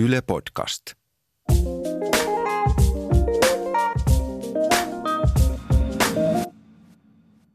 Yle 0.00 0.22
Podcast. 0.22 0.82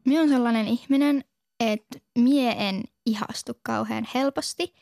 Minä 0.05 0.21
on 0.21 0.29
sellainen 0.29 0.67
ihminen, 0.67 1.23
että 1.59 1.99
mie 2.17 2.55
en 2.57 2.83
ihastu 3.05 3.53
kauhean 3.63 4.07
helposti 4.13 4.75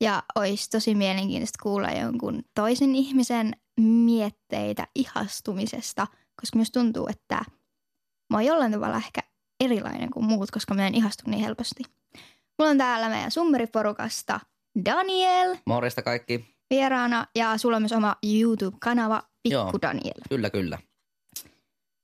ja 0.00 0.22
olisi 0.34 0.70
tosi 0.70 0.94
mielenkiintoista 0.94 1.58
kuulla 1.62 1.90
jonkun 1.90 2.42
toisen 2.54 2.94
ihmisen 2.94 3.52
mietteitä 3.80 4.86
ihastumisesta, 4.94 6.06
koska 6.40 6.56
myös 6.56 6.70
tuntuu, 6.70 7.06
että 7.10 7.42
mä 8.30 8.36
oon 8.36 8.44
jollain 8.44 8.72
tavalla 8.72 8.96
ehkä 8.96 9.20
erilainen 9.60 10.10
kuin 10.10 10.26
muut, 10.26 10.50
koska 10.50 10.74
mä 10.74 10.86
en 10.86 10.94
ihastu 10.94 11.30
niin 11.30 11.44
helposti. 11.44 11.82
Mulla 12.58 12.70
on 12.70 12.78
täällä 12.78 13.08
meidän 13.08 13.30
summeriporukasta 13.30 14.40
Daniel 14.84 15.56
Morjesta 15.66 16.02
kaikki. 16.02 16.53
Vieraana 16.74 17.26
ja 17.34 17.58
sulla 17.58 17.76
on 17.76 17.82
myös 17.82 17.92
oma 17.92 18.16
YouTube-kanava 18.22 19.22
Pikku 19.42 19.54
Joo. 19.54 19.72
Daniel. 19.82 20.20
Kyllä, 20.28 20.50
kyllä. 20.50 20.78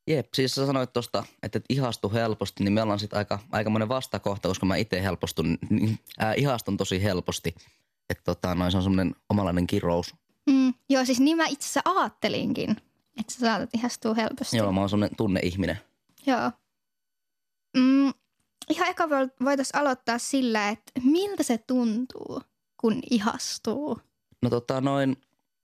Jep, 0.07 0.27
siis 0.35 0.55
sä 0.55 0.67
sanoit 0.67 0.93
tuosta, 0.93 1.25
että 1.43 1.59
et 1.59 1.65
ihastu 1.69 2.13
helposti, 2.13 2.65
niin 2.65 2.73
me 2.73 2.83
ollaan 2.83 2.99
sitten 2.99 3.19
aika, 3.19 3.39
aikamoinen 3.53 3.89
vastakohta, 3.89 4.49
koska 4.49 4.67
mä 4.67 4.77
itse 4.77 5.03
helpostun, 5.03 5.59
niin, 5.71 5.99
ää, 6.19 6.35
ihastun 6.35 6.77
tosi 6.77 7.03
helposti. 7.03 7.55
Että 8.11 8.25
tota, 8.25 8.55
noin 8.55 8.71
se 8.71 8.77
on 8.77 8.83
semmoinen 8.83 9.15
omalainen 9.29 9.67
kirous. 9.67 10.15
Mm, 10.51 10.75
joo, 10.89 11.05
siis 11.05 11.21
niin 11.21 11.37
mä 11.37 11.47
itse 11.47 11.65
asiassa 11.65 11.81
ajattelinkin, 11.85 12.71
että 13.21 13.33
sä 13.33 13.41
saatat 13.41 13.71
ihastua 13.75 14.15
helposti. 14.15 14.57
Joo, 14.57 14.73
mä 14.73 14.81
oon 14.81 14.89
semmoinen 14.89 15.17
tunneihminen. 15.17 15.79
Joo. 16.27 16.51
Mm, 17.77 18.13
ihan 18.71 18.89
eka 18.89 19.09
voitaisiin 19.45 19.81
aloittaa 19.81 20.19
sillä, 20.19 20.69
että 20.69 20.93
miltä 21.05 21.43
se 21.43 21.59
tuntuu, 21.59 22.43
kun 22.81 23.01
ihastuu. 23.11 24.01
No 24.43 24.51
tota 24.51 24.81
noin, 24.81 25.17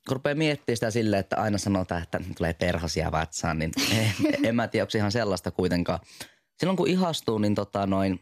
kun 0.09 0.17
rupeaa 0.17 0.35
miettimään 0.35 0.77
sitä 0.77 0.91
silleen, 0.91 1.21
että 1.21 1.37
aina 1.37 1.59
sanotaan, 1.59 2.03
että 2.03 2.21
tulee 2.37 2.55
perhosia 2.55 3.13
vatsaan, 3.13 3.59
niin 3.59 3.73
en, 3.99 4.15
en 4.45 4.57
mä 4.57 4.69
tiedä, 4.69 4.85
onko 4.85 4.99
ihan 4.99 5.13
sellaista 5.13 5.51
kuitenkaan. 5.51 5.99
Silloin 6.59 6.77
kun 6.77 6.89
ihastuu, 6.89 7.39
niin 7.39 7.55
tota 7.55 7.87
noin, 7.87 8.21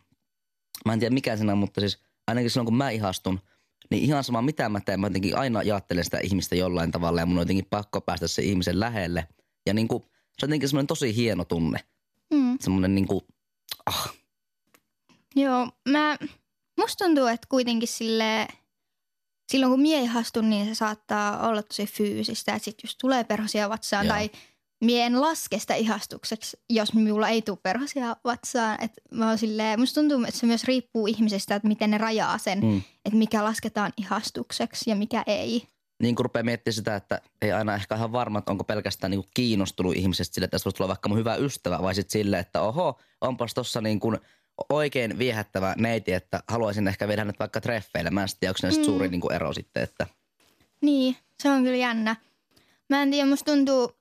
mä 0.85 0.93
en 0.93 0.99
tiedä 0.99 1.15
mikä 1.15 1.37
siinä 1.37 1.53
on, 1.53 1.59
mutta 1.59 1.81
siis 1.81 1.99
ainakin 2.27 2.51
silloin 2.51 2.67
kun 2.67 2.77
mä 2.77 2.91
ihastun, 2.91 3.41
niin 3.91 4.03
ihan 4.03 4.25
sama 4.25 4.43
mitä 4.43 4.69
mä 4.69 4.81
teen, 4.81 5.01
mä 5.01 5.07
jotenkin 5.07 5.39
aina 5.39 5.59
ajattelen 5.59 6.05
sitä 6.05 6.19
ihmistä 6.19 6.57
jollain 6.57 6.91
tavalla 6.91 7.21
ja 7.21 7.27
mun 7.27 7.37
on 7.39 7.43
jotenkin 7.43 7.67
pakko 7.71 8.01
päästä 8.01 8.29
se 8.29 8.43
ihmisen 8.43 8.81
lähelle. 8.81 9.29
Ja 9.67 9.75
niin 9.75 9.89
kuin, 9.89 10.03
se 10.03 10.47
on 10.47 10.49
jotenkin 10.49 10.69
semmoinen 10.69 10.87
tosi 10.87 11.17
hieno 11.17 11.45
tunne. 11.45 11.81
Mm. 12.31 12.57
Semmoinen 12.61 12.95
niin 12.95 13.07
kuin, 13.07 13.25
ah, 13.87 14.15
Joo, 15.37 15.69
mä, 15.89 16.19
musta 16.79 17.05
tuntuu, 17.05 17.27
että 17.27 17.47
kuitenkin 17.51 17.89
sille 17.89 18.49
silloin 19.53 19.73
kun 19.73 19.81
mie 19.81 20.01
ihastun, 20.01 20.51
niin 20.51 20.67
se 20.67 20.75
saattaa 20.75 21.49
olla 21.49 21.63
tosi 21.63 21.87
fyysistä, 21.87 22.55
että 22.55 22.65
sit 22.65 22.83
just 22.83 22.99
tulee 23.01 23.25
perhosia 23.25 23.69
vatsaan 23.69 24.07
Joo. 24.07 24.15
tai 24.15 24.31
mie 24.85 25.07
en 25.07 25.21
laske 25.21 25.59
sitä 25.59 25.75
ihastukseksi, 25.75 26.57
jos 26.71 26.95
minulla 26.95 27.29
ei 27.29 27.43
tule 27.43 27.59
perhosia 27.63 28.17
vatsaan. 28.25 28.85
Et 28.85 28.93
mä 29.11 29.29
oon 29.29 29.39
silleen, 29.39 29.81
musta 29.81 30.01
tuntuu, 30.01 30.25
että 30.25 30.41
se 30.41 30.47
myös 30.47 30.65
riippuu 30.65 31.07
ihmisestä, 31.07 31.55
että 31.55 31.69
miten 31.69 31.91
ne 31.91 31.99
rajaa 31.99 32.39
sen, 32.39 32.61
mm. 32.61 32.83
että 33.05 33.19
mikä 33.19 33.45
lasketaan 33.45 33.93
ihastukseksi 33.97 34.91
ja 34.91 34.97
mikä 34.97 35.23
ei. 35.27 35.69
niin 36.03 36.15
kun 36.15 36.25
rupeaa 36.25 36.43
miettimään 36.43 36.75
sitä, 36.75 36.97
että 36.97 37.21
ei 37.43 37.53
aina 37.53 37.75
ehkä 37.75 37.95
ihan 37.95 38.13
varma, 38.13 38.39
että 38.39 38.51
onko 38.51 38.65
pelkästään 38.65 39.11
niin 39.11 39.25
kiinnostunut 39.35 39.97
ihmisestä 39.97 40.35
sille, 40.35 40.45
että 40.45 40.55
tässä 40.55 40.65
voisi 40.65 40.77
tulla 40.77 40.89
vaikka 40.89 41.09
mun 41.09 41.19
hyvä 41.19 41.37
ystävä, 41.37 41.83
vai 41.83 41.95
sitten 41.95 42.13
sille, 42.13 42.39
että 42.39 42.63
oho, 42.63 43.01
onpas 43.21 43.55
tossa 43.55 43.81
niin 43.81 44.01
kuin 44.01 44.19
oikein 44.69 45.19
viehättävä 45.19 45.75
neiti, 45.79 46.13
että 46.13 46.43
haluaisin 46.49 46.89
ehkä 46.89 47.09
viedä 47.09 47.21
hänet 47.21 47.39
vaikka 47.39 47.61
treffeille. 47.61 48.11
Mä 48.11 48.23
en 48.23 48.29
sitten 48.29 48.41
tiedä, 48.41 48.55
onko 48.71 48.77
mm. 48.77 48.81
Mm. 48.81 48.85
suuri 48.85 49.09
niin 49.09 49.21
kuin 49.21 49.35
ero 49.35 49.53
sitten, 49.53 49.83
että 49.83 50.07
Niin, 50.81 51.17
se 51.43 51.51
on 51.51 51.63
kyllä 51.63 51.77
jännä. 51.77 52.17
Mä 52.91 53.03
en 53.03 53.11
tiedä, 53.11 53.27
musta 53.29 53.53
tuntuu, 53.53 53.93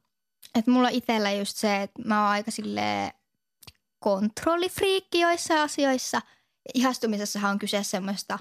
että 0.55 0.71
mulla 0.71 0.89
itsellä 0.89 1.31
just 1.31 1.57
se, 1.57 1.81
että 1.81 2.01
mä 2.05 2.21
oon 2.21 2.31
aika 2.31 2.51
silleen 2.51 3.11
kontrollifriikki 3.99 5.19
joissa 5.19 5.63
asioissa. 5.63 6.21
Ihastumisessahan 6.73 7.51
on 7.51 7.59
kyse 7.59 7.83
semmoista, 7.83 8.39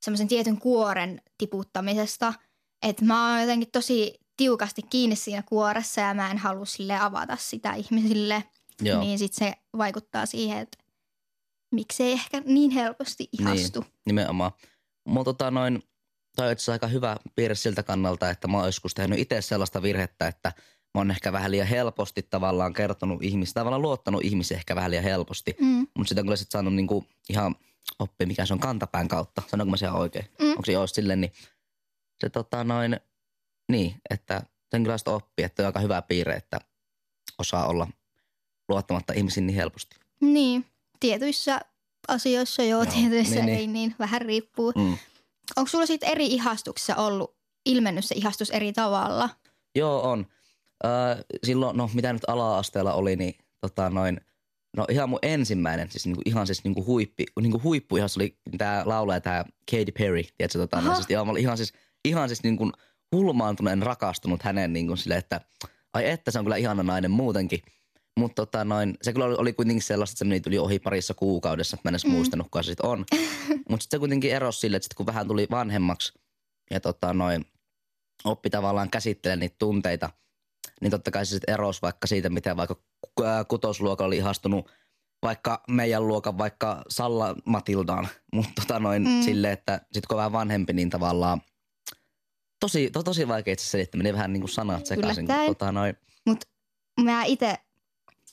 semmoisen 0.00 0.28
tietyn 0.28 0.58
kuoren 0.58 1.22
tiputtamisesta. 1.38 2.34
Että 2.82 3.04
mä 3.04 3.30
oon 3.30 3.40
jotenkin 3.40 3.70
tosi 3.72 4.20
tiukasti 4.36 4.82
kiinni 4.82 5.16
siinä 5.16 5.42
kuoressa 5.42 6.00
ja 6.00 6.14
mä 6.14 6.30
en 6.30 6.38
halua 6.38 6.64
sille 6.64 6.98
avata 6.98 7.36
sitä 7.40 7.74
ihmisille. 7.74 8.44
joo. 8.82 9.00
Niin 9.00 9.18
sit 9.18 9.32
se 9.32 9.52
vaikuttaa 9.78 10.26
siihen, 10.26 10.58
että 10.58 10.78
miksei 11.70 12.12
ehkä 12.12 12.42
niin 12.46 12.70
helposti 12.70 13.28
ihastu. 13.32 13.80
Niin. 13.80 13.92
Nimenomaan. 14.06 14.52
Mulla 15.04 15.24
tota 15.24 15.50
noin, 15.50 15.82
toi 16.36 16.46
on 16.48 16.72
aika 16.72 16.86
hyvä 16.86 17.16
piirre 17.34 17.54
siltä 17.54 17.82
kannalta, 17.82 18.30
että 18.30 18.48
mä 18.48 18.56
oon 18.56 18.68
joskus 18.68 18.94
tehnyt 18.94 19.18
itse 19.18 19.42
sellaista 19.42 19.82
virhettä, 19.82 20.28
että 20.28 20.52
mä 20.94 21.00
oon 21.00 21.10
ehkä 21.10 21.32
vähän 21.32 21.50
liian 21.50 21.66
helposti 21.66 22.22
tavallaan 22.22 22.72
kertonut 22.72 23.22
ihmistä, 23.22 23.60
tavallaan 23.60 23.82
luottanut 23.82 24.24
ihmisiä 24.24 24.56
ehkä 24.56 24.74
vähän 24.74 24.90
liian 24.90 25.04
helposti. 25.04 25.56
Mm. 25.60 25.86
Mutta 25.96 26.08
sitä 26.08 26.20
on 26.20 26.24
kyllä 26.24 26.36
sit 26.36 26.50
saanut 26.50 26.74
niinku 26.74 27.06
ihan 27.28 27.54
oppia, 27.98 28.26
mikä 28.26 28.46
se 28.46 28.52
on 28.52 28.60
kantapään 28.60 29.08
kautta. 29.08 29.42
Sanoinko 29.46 29.70
mä 29.70 29.76
se 29.76 29.86
ihan 29.86 30.00
oikein? 30.00 30.24
Mm. 30.38 30.50
Onko 30.50 30.64
se 30.64 30.72
joo 30.72 30.86
silleen, 30.86 31.20
niin 31.20 31.32
se 32.20 32.30
tota 32.30 32.64
noin, 32.64 33.00
niin, 33.68 33.94
että 34.10 34.42
sen 34.70 34.82
kyllä 34.82 34.98
sitä 34.98 35.10
oppii, 35.10 35.44
että 35.44 35.62
on 35.62 35.66
aika 35.66 35.80
hyvä 35.80 36.02
piirre, 36.02 36.34
että 36.34 36.60
osaa 37.38 37.66
olla 37.66 37.88
luottamatta 38.68 39.12
ihmisiin 39.12 39.46
niin 39.46 39.56
helposti. 39.56 39.96
Niin, 40.20 40.64
tietyissä 41.00 41.60
asioissa 42.08 42.62
joo, 42.62 42.82
Joo, 42.82 42.92
tietyissä 42.92 43.34
niin, 43.34 43.48
ei, 43.48 43.56
niin. 43.56 43.72
niin 43.72 43.94
vähän 43.98 44.20
riippuu. 44.20 44.72
Mm. 44.76 44.98
Onko 45.56 45.68
sulla 45.68 45.86
sitten 45.86 46.08
eri 46.08 46.26
ihastuksessa 46.26 46.96
ollut 46.96 47.36
ilmennyt 47.66 48.04
se 48.04 48.14
ihastus 48.14 48.50
eri 48.50 48.72
tavalla? 48.72 49.28
Joo, 49.74 50.10
on. 50.10 50.26
Öö, 50.84 51.24
silloin, 51.44 51.76
no 51.76 51.90
mitä 51.94 52.12
nyt 52.12 52.22
ala-asteella 52.28 52.92
oli, 52.92 53.16
niin 53.16 53.34
tota 53.60 53.90
noin, 53.90 54.20
no 54.76 54.86
ihan 54.90 55.08
mun 55.08 55.18
ensimmäinen, 55.22 55.90
siis 55.90 56.06
niinku, 56.06 56.22
ihan 56.24 56.46
siis 56.46 56.64
niinku 56.64 56.86
huippi, 56.86 57.24
niinku 57.40 57.60
huippu 57.62 57.96
ihan 57.96 58.08
oli 58.16 58.38
tää 58.58 58.82
laulaja 58.86 59.20
tää 59.20 59.44
Katy 59.70 59.92
Perry, 59.98 60.22
tiedätkö 60.22 60.58
tota 60.58 60.80
noin, 60.80 60.96
siis, 60.96 61.10
ihan, 61.10 61.36
ihan 61.36 61.56
siis, 61.56 61.72
ihan 62.04 62.28
siis 62.28 62.42
niinku 62.42 62.72
hulmaantuneen 63.12 63.82
rakastunut 63.82 64.42
hänen 64.42 64.72
niinku 64.72 64.96
silleen, 64.96 65.18
että 65.18 65.40
ai 65.94 66.10
että 66.10 66.30
se 66.30 66.38
on 66.38 66.44
kyllä 66.44 66.56
ihana 66.56 66.82
nainen 66.82 67.10
muutenkin. 67.10 67.60
Mutta 68.18 68.34
tota 68.46 68.64
noin, 68.64 68.94
se 69.02 69.12
kyllä 69.12 69.24
oli, 69.26 69.34
oli 69.38 69.52
kuitenkin 69.52 69.82
sellaista, 69.82 70.12
että 70.12 70.18
se 70.18 70.24
meni 70.24 70.40
tuli 70.40 70.58
ohi 70.58 70.78
parissa 70.78 71.14
kuukaudessa, 71.14 71.74
että 71.74 71.86
mä 71.86 71.90
en 71.90 71.92
edes 71.94 72.04
Mm. 72.04 72.10
muistanut, 72.10 72.46
kuka 72.46 72.62
se 72.62 72.66
sitten 72.66 72.86
on. 72.86 72.98
Mutta 73.70 73.82
sitten 73.82 73.96
se 73.96 73.98
kuitenkin 73.98 74.30
erosi 74.32 74.60
sille, 74.60 74.76
että 74.76 74.84
sit 74.84 74.94
kun 74.94 75.06
vähän 75.06 75.28
tuli 75.28 75.46
vanhemmaksi 75.50 76.12
ja 76.70 76.80
tota 76.80 77.14
noin, 77.14 77.44
oppi 78.24 78.50
tavallaan 78.50 78.90
käsittelemään 78.90 79.40
niitä 79.40 79.56
tunteita, 79.58 80.10
niin 80.80 80.90
totta 80.90 81.10
kai 81.10 81.26
se 81.26 81.30
sitten 81.30 81.54
erosi 81.54 81.82
vaikka 81.82 82.06
siitä, 82.06 82.30
miten 82.30 82.56
vaikka 82.56 82.76
ää, 83.24 83.44
kutosluokalla 83.44 84.06
oli 84.06 84.16
ihastunut 84.16 84.70
vaikka 85.22 85.62
meidän 85.68 86.08
luokan 86.08 86.38
vaikka 86.38 86.82
Salla 86.88 87.34
Matildaan, 87.44 88.08
mutta 88.34 88.62
tota 88.62 88.80
noin 88.80 89.02
Mm. 89.02 89.22
silleen, 89.22 89.52
että 89.52 89.80
sitten 89.92 90.08
kun 90.08 90.14
on 90.14 90.18
vähän 90.18 90.32
vanhempi, 90.32 90.72
niin 90.72 90.90
tavallaan 90.90 91.40
tosi, 92.60 92.90
to, 92.90 93.02
tosi 93.02 93.28
vaikea 93.28 93.52
itse 93.52 93.66
selittää, 93.66 93.98
menee 93.98 94.12
vähän 94.12 94.32
niin 94.32 94.40
kuin 94.40 94.50
sanat 94.50 94.86
sekaisin. 94.86 95.26
Tota 95.46 95.72
noin, 95.72 95.96
Mä 97.04 97.24
itse 97.24 97.58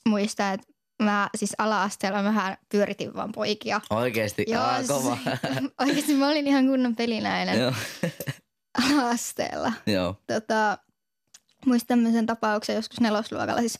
muistan, 0.10 0.54
että 0.54 0.68
mä 1.04 1.30
siis 1.36 1.54
ala-asteella 1.58 2.24
vähän 2.24 2.58
pyöritin 2.72 3.14
vaan 3.14 3.32
poikia. 3.32 3.82
oikeesti, 3.90 4.56
aa, 4.56 4.78
siis- 4.78 4.88
kova. 4.88 5.18
Oikeasti 5.82 6.14
mä 6.14 6.28
olin 6.30 6.48
ihan 6.48 6.68
kunnon 6.68 6.96
pelinäinen 6.96 7.60
Joo, 7.60 7.74
ala-asteella. 8.84 9.74
joo, 9.88 10.16
Tota, 10.28 10.78
muistan 11.66 11.88
tämmöisen 11.98 12.26
tapauksen 12.26 12.76
joskus 12.76 13.00
nelosluokalla. 13.00 13.60
Siis 13.62 13.80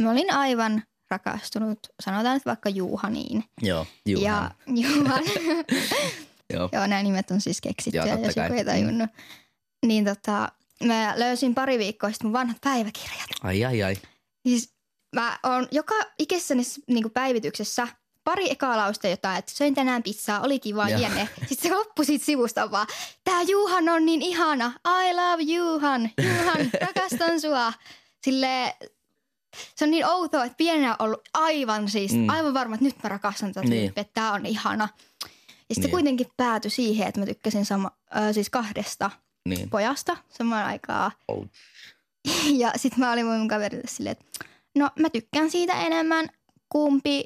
mä 0.00 0.10
olin 0.10 0.32
aivan 0.34 0.82
rakastunut, 1.10 1.78
sanotaan 2.00 2.34
nyt 2.36 2.46
vaikka 2.46 2.68
Juhaniin. 2.68 3.44
joo, 3.62 3.86
Juhan. 4.06 4.24
Ja 4.24 4.50
Juhan. 4.82 5.22
Joo. 6.52 6.68
Joo, 6.72 6.86
nämä 6.86 7.02
nimet 7.02 7.30
on 7.30 7.40
siis 7.40 7.60
keksittyjä, 7.60 8.06
Joo, 8.06 8.24
jos 8.26 8.36
joku 8.36 8.52
ei 8.54 8.64
tajunnut. 8.64 9.10
Niin 9.86 10.04
tota, 10.04 10.52
mä 10.84 11.14
löysin 11.16 11.54
pari 11.54 11.78
viikkoa 11.78 12.10
sitten 12.10 12.26
mun 12.26 12.32
vanhat 12.32 12.56
päiväkirjat. 12.64 13.28
Ai, 13.42 13.64
ai, 13.64 13.82
ai. 13.82 13.96
Siis 14.48 14.74
mä 15.12 15.38
oon 15.42 15.68
joka 15.70 15.94
ikissäni 16.18 16.62
niin 16.86 17.10
päivityksessä 17.10 17.88
pari 18.24 18.50
ekaa 18.50 18.76
lausta 18.76 19.08
jotain, 19.08 19.38
että 19.38 19.52
söin 19.54 19.74
tänään 19.74 20.02
pizzaa, 20.02 20.40
oli 20.40 20.58
kiva, 20.60 20.88
jenne. 20.88 21.28
Sitten 21.48 21.70
se 21.70 21.76
loppui 21.76 22.04
siitä 22.04 22.24
sivusta 22.24 22.70
vaan, 22.70 22.86
tää 23.24 23.42
Juhan 23.42 23.88
on 23.88 24.06
niin 24.06 24.22
ihana, 24.22 24.72
I 24.86 25.14
love 25.14 25.42
Juhan, 25.42 26.10
Juhan, 26.22 26.70
rakastan 26.86 27.40
sua. 27.40 27.72
Sille 28.24 28.76
se 29.74 29.84
on 29.84 29.90
niin 29.90 30.06
outoa, 30.06 30.44
että 30.44 30.56
pienenä 30.56 30.90
on 30.98 31.06
ollut 31.06 31.28
aivan 31.34 31.88
siis, 31.90 32.12
mm. 32.12 32.28
Aivan 32.28 32.54
varma, 32.54 32.74
että 32.74 32.84
nyt 32.84 33.02
mä 33.02 33.08
rakastan 33.08 33.52
tätä 33.52 33.68
Niin. 33.68 33.82
tyyppiä, 33.82 34.00
että 34.00 34.14
tää 34.20 34.32
on 34.32 34.46
ihana. 34.46 34.88
Ja 35.68 35.74
sitten 35.74 35.82
Niin. 35.82 35.90
kuitenkin 35.90 36.26
päätyi 36.36 36.70
siihen, 36.70 37.08
että 37.08 37.20
mä 37.20 37.26
tykkäsin 37.26 37.64
sama, 37.66 37.90
äh, 38.16 38.22
siis 38.32 38.50
kahdesta 38.50 39.10
Niin. 39.48 39.70
pojasta 39.70 40.16
samaan 40.28 40.66
aikaan. 40.66 41.10
Oh. 41.28 41.46
Ja 42.62 42.72
sitten 42.76 43.00
mä 43.00 43.12
olin 43.12 43.26
mun 43.26 43.48
kaverille 43.48 43.88
silleen, 43.88 44.16
että 44.20 44.44
no 44.78 44.90
mä 44.98 45.10
tykkään 45.10 45.50
siitä 45.50 45.72
enemmän, 45.86 46.28
kumpi 46.68 47.24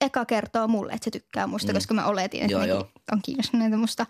eka 0.00 0.24
kertoo 0.24 0.68
mulle, 0.68 0.92
että 0.92 1.04
se 1.04 1.10
tykkää 1.10 1.46
musta, 1.46 1.72
Mm. 1.72 1.74
koska 1.76 1.94
mä 1.94 2.06
oletin, 2.06 2.40
että 2.40 2.52
Joo, 2.52 2.60
nekin 2.60 2.74
joo. 2.74 2.90
on 3.12 3.22
kiinnostuneita 3.24 3.76
musta. 3.76 4.06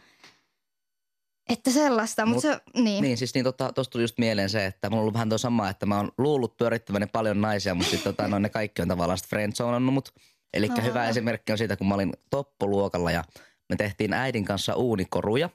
Että 1.49 1.71
sellaista, 1.71 2.27
mutta 2.27 2.49
Mut- 2.49 2.55
se, 2.75 2.83
niin. 2.83 3.03
Niin, 3.03 3.17
siis 3.17 3.35
niin 3.35 3.45
tota, 3.45 3.73
tuosta 3.73 3.93
tuli 3.93 4.03
just 4.05 4.19
mieleen 4.19 4.51
se, 4.51 4.67
että 4.67 4.91
mulla 4.91 5.01
on 5.01 5.03
ollut 5.03 5.15
vähän 5.15 5.29
tuo 5.29 5.39
sama, 5.39 5.69
että 5.69 5.87
mä 5.87 5.97
oon 5.97 6.13
luullut 6.19 6.57
pyörittäväni 6.57 7.07
paljon 7.07 7.41
naisia, 7.41 7.75
mutta 7.75 7.91
sitten 7.91 8.15
tota, 8.15 8.29
no, 8.29 8.39
ne 8.39 8.49
kaikki 8.49 8.83
on 8.83 8.89
tavallaan 8.89 9.19
sitten 9.19 9.31
friendzonannut 9.31 9.95
mut. 9.95 10.09
Eli 10.55 10.69
Aa. 10.71 10.81
hyvä 10.81 11.09
esimerkki 11.09 11.53
on 11.53 11.59
siitä, 11.59 11.77
kun 11.77 11.89
mä 11.89 11.95
olin 11.95 12.13
toppoluokalla 12.31 13.11
ja 13.11 13.25
me 13.69 13.77
tehtiin 13.77 14.13
äidin 14.13 14.45
kanssa 14.45 14.75
uunikoruja. 14.75 15.51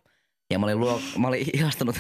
Ja 0.51 0.59
mä 0.59 0.65
olin, 0.65 0.79
luo, 0.79 1.01
mä 1.17 1.27
olin 1.27 1.47
ihastunut 1.57 1.95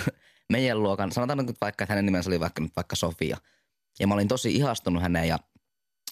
meidän 0.51 0.83
luokan, 0.83 1.11
sanotaan 1.11 1.45
nyt 1.45 1.61
vaikka, 1.61 1.83
että 1.83 1.93
hänen 1.93 2.05
nimensä 2.05 2.29
oli 2.29 2.39
vaikka 2.39 2.61
nyt 2.61 2.71
vaikka 2.75 2.95
Sofia. 2.95 3.37
Ja 3.99 4.07
mä 4.07 4.13
olin 4.13 4.27
tosi 4.27 4.55
ihastunut 4.55 5.03
häneen 5.03 5.27
ja 5.27 5.39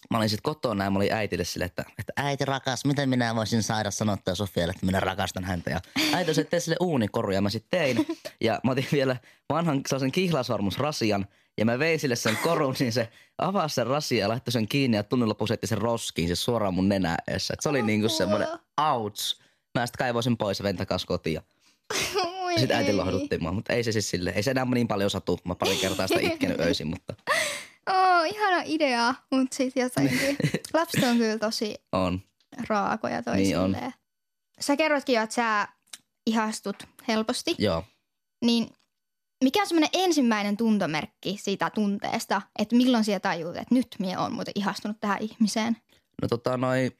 mä 0.09 0.17
olin 0.17 0.29
sitten 0.29 0.53
kotona 0.53 0.83
ja 0.83 0.91
mä 0.91 0.97
olin 0.99 1.13
äitille 1.13 1.43
sille, 1.43 1.65
että, 1.65 1.85
että 1.99 2.13
äiti 2.15 2.45
rakas, 2.45 2.85
miten 2.85 3.09
minä 3.09 3.35
voisin 3.35 3.63
saada 3.63 3.91
sanottua 3.91 4.35
Sofialle, 4.35 4.71
että 4.71 4.85
minä 4.85 4.99
rakastan 4.99 5.43
häntä. 5.43 5.69
Ja 5.69 5.81
äiti 6.13 6.31
että 6.31 6.43
tee 6.43 6.59
sille 6.59 6.77
uunikoru 6.79 7.31
ja 7.31 7.41
mä 7.41 7.49
sitten 7.49 7.79
tein. 7.79 8.07
Ja 8.41 8.59
mä 8.63 8.71
otin 8.71 8.87
vielä 8.91 9.17
vanhan 9.49 9.81
sellaisen 9.87 10.11
kihlasormusrasian 10.11 11.27
ja 11.57 11.65
mä 11.65 11.79
vein 11.79 11.99
sille 11.99 12.15
sen 12.15 12.37
korun, 12.37 12.75
niin 12.79 12.93
se 12.93 13.09
avasi 13.37 13.75
sen 13.75 13.87
rasian 13.87 14.19
ja 14.19 14.29
laittoi 14.29 14.51
sen 14.51 14.67
kiinni 14.67 14.97
ja 14.97 15.03
tunnin 15.03 15.35
heitti 15.49 15.67
sen 15.67 15.77
roskiin 15.77 16.27
siis 16.27 16.43
suoraan 16.43 16.73
mun 16.73 16.89
nenää 16.89 17.17
eessä. 17.27 17.53
Et 17.53 17.59
se 17.61 17.69
oli 17.69 17.81
niinku 17.81 18.09
semmoinen 18.09 18.47
ouch. 18.77 19.39
Mä 19.79 19.85
sitten 19.85 20.05
kaivoin 20.05 20.23
sen 20.23 20.37
pois 20.37 20.59
ja 20.59 20.63
vein 20.63 20.77
kotiin. 21.07 21.41
Oi 22.49 22.59
sitten 22.59 22.77
äiti 22.77 22.93
lohdutti 22.93 23.37
mua, 23.37 23.51
mutta 23.51 23.73
ei 23.73 23.83
se 23.83 23.91
siis 23.91 24.09
sille, 24.09 24.29
ei 24.29 24.43
se 24.43 24.51
enää 24.51 24.65
niin 24.65 24.87
paljon 24.87 25.09
satu. 25.09 25.39
Mä 25.43 25.55
pari 25.55 25.75
kertaa 25.81 26.07
sitä 26.07 26.19
itkenyt 26.19 26.59
öisin, 26.59 26.87
mutta 26.87 27.13
Oo, 27.89 28.23
ihana 28.23 28.61
idea, 28.65 29.13
mutta 29.31 29.55
sitten 29.55 29.83
jotenkin. 29.83 30.37
Lapset 30.73 31.03
on 31.03 31.17
kyllä 31.17 31.37
tosi 31.37 31.75
on. 31.91 32.21
raakoja 32.69 33.21
Niin 33.35 33.57
on. 33.57 33.71
toisilleen. 33.71 33.93
Sä 34.59 34.75
kerroitkin 34.75 35.15
jo, 35.15 35.21
että 35.23 35.35
sä 35.35 35.67
ihastut 36.27 36.83
helposti. 37.07 37.55
Joo. 37.57 37.83
Niin 38.45 38.67
mikä 39.43 39.61
on 39.61 39.67
semmoinen 39.67 39.89
ensimmäinen 39.93 40.57
tuntomerkki 40.57 41.37
siitä 41.41 41.69
tunteesta, 41.69 42.41
että 42.59 42.75
milloin 42.75 43.03
siellä 43.03 43.19
tajuut, 43.19 43.57
että 43.57 43.75
nyt 43.75 43.87
minä 43.99 44.21
olen 44.21 44.33
muuten 44.33 44.51
ihastunut 44.55 44.97
tähän 44.99 45.21
ihmiseen? 45.21 45.77
No 46.21 46.27
tota 46.27 46.57
noi, 46.57 46.91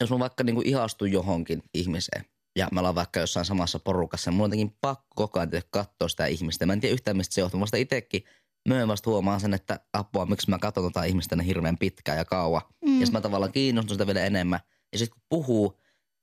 jos 0.00 0.10
mä 0.10 0.18
vaikka 0.18 0.44
niinku 0.44 0.62
ihastun 0.64 1.12
johonkin 1.12 1.62
ihmiseen 1.74 2.24
ja 2.56 2.68
me 2.72 2.80
ollaan 2.80 2.94
vaikka 2.94 3.20
jossain 3.20 3.46
samassa 3.46 3.78
porukassa, 3.78 4.30
niin 4.30 4.36
mulla 4.36 4.44
on 4.44 4.50
jotenkin 4.50 4.76
pakko 4.80 5.06
koko 5.14 5.38
ajan 5.38 5.50
katsoa 5.70 6.08
sitä 6.08 6.26
ihmistä. 6.26 6.66
Mä 6.66 6.72
en 6.72 6.80
tiedä 6.80 6.92
yhtään 6.92 7.16
mistä 7.16 7.34
se 7.34 7.40
johtuu. 7.40 7.58
Mä 7.58 7.62
vasta 7.62 7.76
itsekin 7.76 8.24
myöhemmin 8.68 8.88
vasta 8.88 9.10
huomaan 9.10 9.40
sen, 9.40 9.54
että 9.54 9.80
apua, 9.92 10.26
miksi 10.26 10.50
mä 10.50 10.58
katson 10.58 10.84
tota 10.84 11.04
ihmistä 11.04 11.36
niin 11.36 11.46
hirveän 11.46 11.78
pitkään 11.78 12.18
ja 12.18 12.24
kauan. 12.24 12.62
Mm. 12.84 13.00
Ja 13.00 13.06
sitten 13.06 13.18
mä 13.18 13.20
tavallaan 13.20 13.52
kiinnostun 13.52 13.94
sitä 13.94 14.06
vielä 14.06 14.24
enemmän. 14.24 14.60
Ja 14.92 14.98
sitten 14.98 15.18
kun 15.18 15.26
puhuu 15.28 15.80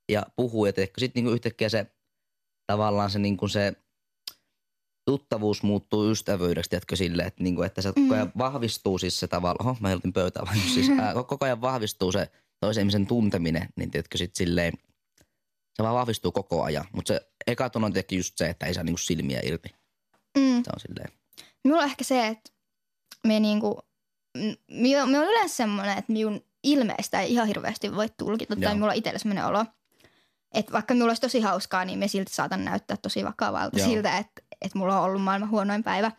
ja 0.08 0.26
puhuu 0.36 0.66
ja 0.66 0.72
sitten 0.98 1.10
niinku 1.14 1.30
yhtäkkiä 1.30 1.68
se 1.68 1.86
tavallaan 2.66 3.10
se, 3.10 3.18
niinku 3.18 3.48
se 3.48 3.72
tuttavuus 5.04 5.62
muuttuu 5.62 6.10
ystävyydeksi, 6.10 6.70
tiedätkö, 6.70 6.96
sille, 6.96 7.22
että, 7.22 7.42
niinku, 7.42 7.62
että 7.62 7.82
se 7.82 7.92
koko 7.92 8.14
ajan 8.14 8.32
vahvistuu 8.38 8.98
siis 8.98 9.20
se 9.20 9.28
tavallaan, 9.28 9.66
oho, 9.66 9.76
mä 9.80 9.88
heilutin 9.88 10.12
pöytää 10.12 10.42
vaan, 10.46 10.58
siis 10.74 10.90
ää, 10.90 11.14
koko 11.14 11.44
ajan 11.44 11.60
vahvistuu 11.60 12.12
se 12.12 12.30
toisen 12.60 12.82
ihmisen 12.82 13.06
tunteminen, 13.06 13.68
niin 13.76 13.90
tiedätkö, 13.90 14.18
sit 14.18 14.34
silleen, 14.34 14.72
se 15.78 15.82
vaan 15.82 15.94
vahvistuu 15.94 16.32
koko 16.32 16.62
ajan. 16.62 16.84
Mutta 16.92 17.14
se 17.14 17.30
eka 17.46 17.70
on 17.74 17.92
tietenkin 17.92 18.18
just 18.18 18.38
se, 18.38 18.48
että 18.48 18.66
ei 18.66 18.74
saa 18.74 18.84
niinku 18.84 18.98
silmiä 18.98 19.40
irti. 19.44 19.68
Mm. 20.38 20.62
Se 20.64 20.70
on 20.74 20.80
silleen, 20.80 21.12
Minulla 21.64 21.82
on 21.82 21.90
ehkä 21.90 22.04
se, 22.04 22.26
että 22.26 22.50
me 23.26 23.40
niinku, 23.40 23.80
me, 24.70 25.06
me 25.06 25.18
on 25.18 25.28
yleensä 25.28 25.56
semmoinen, 25.56 25.98
että 25.98 26.12
minun 26.12 26.44
ilmeistä 26.62 27.20
ei 27.20 27.32
ihan 27.32 27.46
hirveästi 27.46 27.96
voi 27.96 28.08
tulkita. 28.16 28.56
Tai 28.56 28.64
Joo. 28.64 28.74
minulla 28.74 28.92
on 28.92 28.98
itsellä 28.98 29.18
semmoinen 29.18 29.46
olo, 29.46 29.64
että 30.54 30.72
vaikka 30.72 30.94
minulla 30.94 31.10
olisi 31.10 31.20
tosi 31.20 31.40
hauskaa, 31.40 31.84
niin 31.84 31.98
me 31.98 32.08
silti 32.08 32.34
saatan 32.34 32.64
näyttää 32.64 32.96
tosi 32.96 33.24
vakavalta 33.24 33.78
Joo. 33.78 33.88
siltä, 33.88 34.18
että, 34.18 34.42
että 34.60 34.78
mulla 34.78 34.98
on 34.98 35.04
ollut 35.04 35.22
maailman 35.22 35.50
huonoin 35.50 35.84
päivä. 35.84 36.12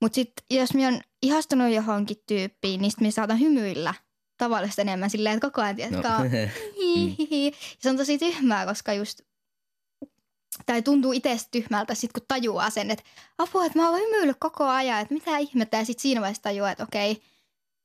Mutta 0.00 0.14
sitten 0.14 0.44
jos 0.50 0.74
minä 0.74 0.88
on 0.88 1.00
ihastunut 1.22 1.72
johonkin 1.72 2.22
tyyppiin, 2.26 2.80
niin 2.80 2.90
sitten 2.90 3.04
minä 3.04 3.12
saatan 3.12 3.40
hymyillä 3.40 3.94
tavallista 4.44 4.82
enemmän 4.82 5.10
silleen, 5.10 5.34
että 5.36 5.50
koko 5.50 5.60
ajan 5.62 5.76
no, 5.76 6.02
tiedätkö, 6.02 6.48
hihihi. 6.78 7.46
Ja 7.46 7.52
se 7.78 7.90
on 7.90 7.96
tosi 7.96 8.18
tyhmää, 8.18 8.66
koska 8.66 8.92
just, 8.92 9.20
tai 10.66 10.82
tuntuu 10.82 11.12
itsestä 11.12 11.48
tyhmältä 11.50 11.94
sit 11.94 12.12
kun 12.12 12.22
tajuaa 12.28 12.70
sen, 12.70 12.90
että 12.90 13.04
apua, 13.38 13.64
että 13.66 13.78
mä 13.78 13.88
oon 13.90 14.00
hymyillyt 14.00 14.36
koko 14.40 14.64
ajan, 14.64 15.00
että 15.00 15.14
mitä 15.14 15.38
ihmettä. 15.38 15.76
Ja 15.76 15.84
sitten 15.84 16.02
siinä 16.02 16.20
vaiheessa 16.20 16.42
tajuaa, 16.42 16.70
että 16.70 16.84
okei, 16.84 17.22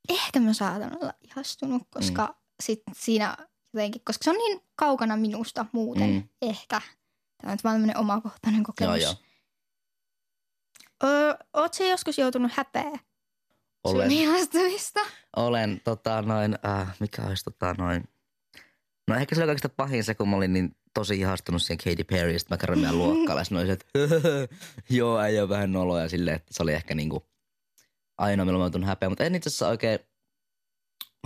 ehkä 0.08 0.40
mä 0.40 0.52
saatan 0.52 0.96
olla 1.02 1.12
ihastunut, 1.22 1.82
koska 1.90 2.26
mm. 2.26 2.34
sit 2.62 2.82
siinä 2.96 3.36
jotenkin, 3.74 4.02
koska 4.04 4.24
se 4.24 4.30
on 4.30 4.36
niin 4.36 4.60
kaukana 4.76 5.16
minusta 5.16 5.66
muuten 5.72 6.10
Mm. 6.10 6.28
ehkä. 6.42 6.80
Tämä 7.42 7.52
on 7.52 7.58
tämmöinen 7.58 7.96
omakohtainen 7.96 8.62
kokemus. 8.62 9.02
joo. 9.02 9.14
Öö, 11.04 11.34
oot 11.52 11.76
joskus 11.90 12.18
joutunut 12.18 12.52
häpeä 12.54 12.98
Olen. 13.86 14.10
sun 14.10 14.18
ihastumista? 14.20 15.00
Olen 15.36 15.80
tota 15.84 16.22
noin, 16.22 16.58
äh, 16.66 16.96
mikä 17.00 17.22
olisi 17.22 17.44
tota 17.44 17.74
noin. 17.78 18.04
No 19.08 19.14
ehkä 19.14 19.34
se 19.34 19.40
oli 19.40 19.46
kaikista 19.48 19.68
pahin 19.68 20.04
se, 20.04 20.14
kun 20.14 20.28
mä 20.28 20.36
olin 20.36 20.52
niin 20.52 20.76
tosi 20.94 21.18
ihastunut 21.20 21.62
siihen 21.62 21.78
Katy 21.84 22.04
Perry, 22.04 22.38
sit 22.38 22.50
mä 22.50 22.56
kerron 22.56 22.78
meidän 22.78 22.98
luokkaalla, 22.98 23.40
ja 23.40 23.66
se, 23.66 23.72
että 23.72 23.86
joo, 24.90 25.20
ei 25.22 25.40
ole 25.40 25.48
vähän 25.48 25.72
noloa, 25.72 26.00
ja 26.00 26.08
silleen, 26.08 26.36
että 26.36 26.54
se 26.54 26.62
oli 26.62 26.72
ehkä 26.72 26.94
niinku 26.94 27.26
ainoa, 28.18 28.44
milloin 28.46 28.60
mä 28.60 28.64
joutunut 28.64 28.88
häpeä, 28.88 29.08
mutta 29.08 29.24
en 29.24 29.34
itse 29.34 29.48
asiassa 29.48 29.68
oikein, 29.68 29.98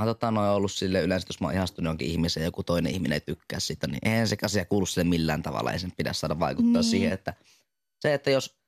mä 0.01 0.05
tota 0.05 0.31
noin 0.31 0.51
ollut 0.51 0.73
sille 0.73 1.01
yleensä, 1.03 1.27
jos 1.29 1.41
mä 1.41 1.47
oon 1.47 1.55
ihastunut 1.55 1.91
jonkin 1.91 2.09
ihmiseen 2.09 2.43
ja 2.43 2.47
joku 2.47 2.63
toinen 2.63 2.93
ihminen 2.93 3.17
ei 3.17 3.21
tykkää 3.21 3.61
sitä, 3.61 3.87
niin 3.87 3.99
eihän 4.09 4.29
se 4.29 4.37
asia 4.45 4.65
kuulu 4.65 4.87
sille 4.87 5.05
millään 5.09 5.43
tavalla, 5.43 5.73
ei 5.73 5.79
sen 5.79 5.93
pidä 5.97 6.13
saada 6.13 6.39
vaikuttaa 6.39 6.83
Niin. 6.83 6.91
siihen, 6.91 7.13
että 7.13 7.35
se, 8.01 8.15
että 8.15 8.31
jos, 8.31 8.59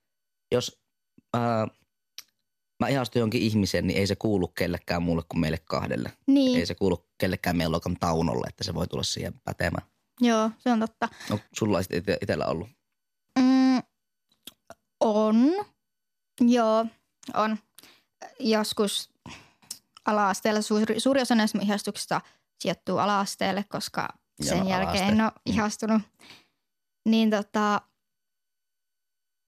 jos 0.53 0.83
ää, 1.35 1.69
mä 2.87 2.89
ihastun 2.89 3.21
jonkin 3.21 3.43
ihmiseen, 3.43 3.87
niin 3.87 3.99
ei 3.99 4.07
se 4.07 4.17
kuulu 4.17 4.49
kellekään 4.49 5.03
muulle 5.03 5.23
kuin 5.29 5.41
meille 5.41 5.59
kahdelle. 5.65 6.13
Niin, 6.27 6.59
Ei 6.61 6.67
se 6.67 6.75
kuulu 6.75 7.07
kellekään 7.19 7.57
meidän 7.57 7.73
luokan 7.73 7.97
taunolle, 8.01 8.47
että 8.49 8.65
se 8.65 8.75
voi 8.75 8.87
tulla 8.87 9.03
siihen 9.03 9.41
pätemään. 9.45 9.87
joo, 10.21 10.51
se 10.59 10.71
on 10.73 10.81
totta. 10.81 11.09
No, 11.31 11.39
sulla 11.59 11.79
olisi 11.79 11.95
ite- 11.99 12.19
itellä 12.23 12.47
ollut. 12.47 12.69
Mm, 13.39 13.83
on. 15.01 15.37
Joo, 16.41 16.87
on. 17.35 17.59
Joskus 18.41 19.11
ala-asteella 20.05 20.63
suuri, 20.63 21.01
suuri 21.01 21.21
osa 21.23 21.35
näistä 21.35 21.59
ihastuksista 21.63 22.21
sijoittuu 22.61 22.99
ala-asteelle, 22.99 23.65
koska 23.69 24.09
sen 24.43 24.59
no, 24.59 24.69
jälkeen 24.69 24.81
ala-aste. 25.05 25.13
en 25.13 25.21
ole 25.21 25.31
Mm. 25.31 25.53
ihastunut. 25.53 26.03
Niin 27.09 27.31
tota, 27.31 27.81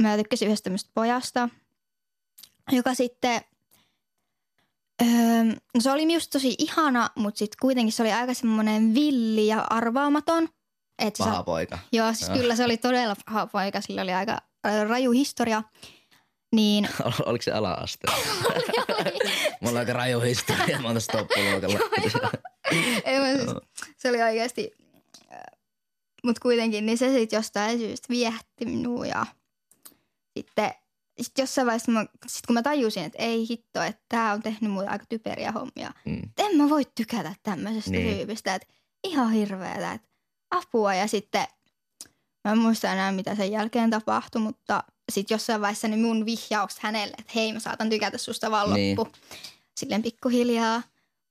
mä 0.02 0.16
tykkäsin 0.16 0.46
yhdestä 0.48 0.70
pojasta, 0.94 1.48
joka 2.72 2.94
sitten, 2.94 3.40
öö, 5.02 5.44
no 5.74 5.80
se 5.80 5.90
oli 5.90 6.14
just 6.14 6.30
tosi 6.30 6.54
ihana, 6.58 7.10
mutta 7.16 7.38
sitten 7.38 7.56
kuitenkin 7.60 7.92
se 7.92 8.02
oli 8.02 8.12
aika 8.12 8.34
semmoinen 8.34 8.94
villi 8.94 9.46
ja 9.46 9.66
arvaamaton. 9.70 10.48
Et 10.98 11.14
Paha 11.18 11.42
poika. 11.42 11.78
Joo, 11.92 12.12
siis 12.12 12.28
Joo. 12.28 12.38
kyllä 12.38 12.56
se 12.56 12.64
oli 12.64 12.76
todella 12.76 13.16
paha 13.26 13.46
poika. 13.46 13.80
Sillä 13.80 14.02
oli 14.02 14.12
aika 14.12 14.38
raju 14.88 15.10
historia. 15.10 15.62
Niin, 16.54 16.88
Ol- 17.04 17.12
Oliko 17.26 17.42
se 17.42 17.52
ala-aste? 17.52 18.06
Mulla 19.60 19.70
on 19.70 19.76
aika 19.76 19.92
raju 19.92 20.20
historia, 20.20 20.80
mä 20.80 20.88
oon 20.88 20.94
tässä 20.96 21.12
toppuluokalla. 21.12 21.78
ei, 23.04 23.18
mä 23.20 23.26
siis, 23.36 23.50
se 23.96 24.08
oli 24.08 24.22
oikeasti, 24.22 24.72
mutta 26.24 26.40
kuitenkin, 26.42 26.86
niin 26.86 26.98
se 26.98 27.12
sitten 27.12 27.36
jostain 27.36 27.78
syystä 27.78 28.06
viehätti 28.08 28.64
minua 28.64 29.06
ja 29.06 29.26
sitten 30.38 30.74
sit 31.22 31.38
jossain 31.38 31.66
vaiheessa, 31.66 31.92
mä, 31.92 32.06
sit 32.26 32.46
kun 32.46 32.54
mä 32.54 32.62
tajusin, 32.62 33.04
että 33.04 33.18
ei 33.22 33.46
hitto, 33.50 33.82
että 33.82 34.02
tämä 34.08 34.32
on 34.32 34.42
tehnyt 34.42 34.70
mulle 34.72 34.88
aika 34.88 35.04
typeriä 35.08 35.52
hommia. 35.52 35.90
Mm. 36.04 36.22
En 36.38 36.56
mä 36.56 36.68
voi 36.70 36.82
tykätä 36.94 37.34
tämmöisestä 37.42 37.90
Niin. 37.90 38.16
tyypistä, 38.16 38.54
että 38.54 38.68
ihan 39.04 39.32
hirveetä, 39.32 39.92
että 39.92 40.08
apua. 40.50 40.94
Ja 40.94 41.06
sitten 41.06 41.44
mä 42.44 42.52
en 42.52 42.58
muista 42.58 42.92
enää, 42.92 43.12
mitä 43.12 43.34
sen 43.34 43.50
jälkeen 43.52 43.90
tapahtui, 43.90 44.40
mutta 44.42 44.84
sitten 45.12 45.34
jossain 45.34 45.60
vaiheessa 45.60 45.88
niin 45.88 46.00
mun 46.02 46.26
vihjaukset 46.26 46.82
hänelle, 46.82 47.14
että 47.18 47.32
hei 47.34 47.52
mä 47.52 47.58
saatan 47.60 47.90
tykätä 47.90 48.18
susta 48.18 48.50
vaan 48.50 48.74
Niin. 48.74 48.98
loppu. 48.98 49.16
Silleen 49.76 50.02
pikkuhiljaa. 50.02 50.82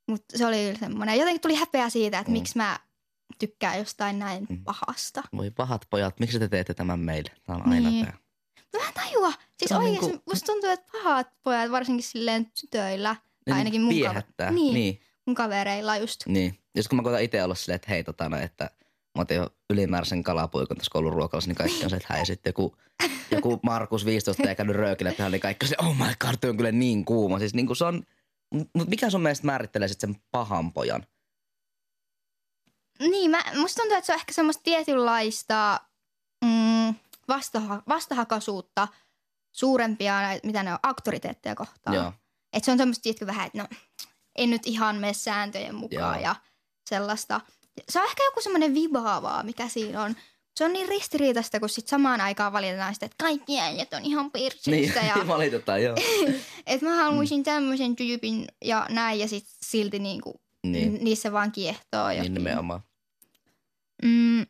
Mutta 0.09 0.37
se 0.37 0.45
oli 0.45 0.75
semmoinen, 0.79 1.17
jotenkin 1.17 1.41
tuli 1.41 1.55
häpeä 1.55 1.89
siitä, 1.89 2.19
että 2.19 2.31
Mm. 2.31 2.33
miksi 2.33 2.57
mä 2.57 2.79
tykkään 3.39 3.77
jostain 3.77 4.19
näin 4.19 4.45
Mm. 4.49 4.63
pahasta. 4.63 5.23
Voi 5.37 5.51
pahat 5.51 5.85
pojat, 5.89 6.19
miksi 6.19 6.39
te 6.39 6.47
teette 6.47 6.73
tämän 6.73 6.99
meille? 6.99 7.31
Tämä 7.43 7.55
on 7.57 7.71
aina 7.71 7.89
Niin. 7.89 8.05
tää. 8.05 8.17
Mä 8.77 8.87
en 8.87 8.93
tajua. 8.93 9.31
Siis 9.31 9.69
Se 9.69 9.75
on 9.75 9.81
oikeasti 9.83 10.07
niinku- 10.09 10.23
musta 10.31 10.45
tuntuu, 10.45 10.69
että 10.69 10.91
pahat 10.91 11.27
pojat, 11.43 11.71
varsinkin 11.71 12.03
silleen 12.03 12.51
tytöillä, 12.61 13.15
Ne 13.47 13.53
ainakin 13.53 13.81
mun 13.81 13.93
kaver- 13.93 14.51
Niin. 14.51 14.73
niin. 14.73 15.01
mun 15.25 15.35
kavereilla 15.35 15.97
just. 15.97 16.19
Niin. 16.25 16.59
Jos 16.75 16.87
kun 16.87 16.95
mä 16.95 17.03
koitan 17.03 17.21
itse 17.21 17.43
olla 17.43 17.55
silleen, 17.55 17.75
että 17.75 17.89
hei 17.89 18.03
tota 18.03 18.29
no, 18.29 18.37
että 18.37 18.63
mä 19.17 19.21
otin 19.21 19.37
jo 19.37 19.49
ylimääräisen 19.69 20.23
kalapuikon 20.23 20.77
tässä 20.77 20.89
koulun 20.93 21.13
ruokalassa, 21.13 21.47
niin 21.49 21.55
kaikki 21.55 21.83
on 21.83 21.89
se, 21.89 21.95
että 21.95 22.13
hei 22.13 22.25
sitten 22.25 22.49
joku, 22.49 22.77
joku 23.31 23.59
Markus 23.63 24.05
15 24.05 24.49
ei 24.49 24.55
käynyt 24.55 24.75
röökillä 24.75 25.11
tähän, 25.13 25.31
niin 25.31 25.41
kaikki 25.41 25.65
on 25.65 25.69
se, 25.69 25.75
oh 25.79 25.95
my 25.97 26.13
god, 26.19 26.35
toi 26.41 26.49
on 26.49 26.57
kyllä 26.57 26.71
niin 26.71 27.05
kuuma. 27.05 27.39
Siis 27.39 27.53
niin 27.53 27.67
kuin 27.67 27.77
se 27.77 27.85
on, 27.85 28.03
mutta 28.53 28.89
mikä 28.89 29.09
sun 29.09 29.21
mielestä 29.21 29.45
määrittelee 29.45 29.87
sitten 29.87 30.13
sen 30.13 30.21
pahan 30.31 30.73
pojan? 30.73 31.05
Niin, 32.99 33.31
mä, 33.31 33.43
musta 33.55 33.81
tuntuu, 33.81 33.97
että 33.97 34.05
se 34.05 34.11
on 34.13 34.19
ehkä 34.19 34.33
semmoista 34.33 34.63
tietynlaista, 34.63 35.81
vastaha, 37.27 37.83
vastahakaisuutta 37.87 38.87
suurempia, 39.51 40.15
mitä 40.43 40.63
ne 40.63 40.73
on, 40.73 40.79
auktoriteetteja 40.83 41.55
kohtaan. 41.55 41.95
Joo. 41.95 42.13
Että 42.53 42.65
se 42.65 42.71
on 42.71 42.77
semmoista, 42.77 43.01
tiedätkö, 43.03 43.27
vähän, 43.27 43.45
että 43.47 43.57
no, 43.57 43.67
en 44.35 44.49
nyt 44.49 44.61
ihan 44.65 44.95
mene 44.95 45.13
sääntöjen 45.13 45.75
mukaan 45.75 46.15
Joo. 46.15 46.23
ja 46.23 46.35
sellaista. 46.89 47.41
Se 47.89 47.99
on 47.99 48.05
ehkä 48.05 48.23
joku 48.23 48.41
semmoinen 48.41 48.73
vibaavaa, 48.73 49.43
mikä 49.43 49.67
siinä 49.67 50.01
on. 50.03 50.15
Se 50.57 50.65
on 50.65 50.73
niin 50.73 50.89
ristiriitaista, 50.89 51.59
kun 51.59 51.69
sit 51.69 51.87
samaan 51.87 52.21
aikaan 52.21 52.53
valitetaan 52.53 52.93
sitä, 52.93 53.05
että 53.05 53.23
kaikki 53.23 53.59
äijät 53.59 53.93
on 53.93 54.03
ihan 54.03 54.23
Niin, 54.23 54.31
pirsissä. 54.31 55.01
Ja, 55.15 55.27
valitetaan, 55.27 55.83
joo. 55.83 55.95
että 56.67 56.85
mä 56.85 56.95
haluaisin 56.95 57.39
mm. 57.39 57.43
tämmöisen 57.43 57.95
tyypin 57.95 58.47
ja 58.65 58.87
näin 58.89 59.19
ja 59.19 59.27
sit 59.27 59.45
silti 59.61 59.99
niinku, 59.99 60.41
Niin, 60.63 60.93
niin. 60.93 61.03
niissä 61.03 61.31
vaan 61.31 61.51
kiehtoo. 61.51 62.07
niin 62.07 62.17
jokin. 62.17 62.33
nimenomaan. 62.33 62.81
Mm. 64.03 64.45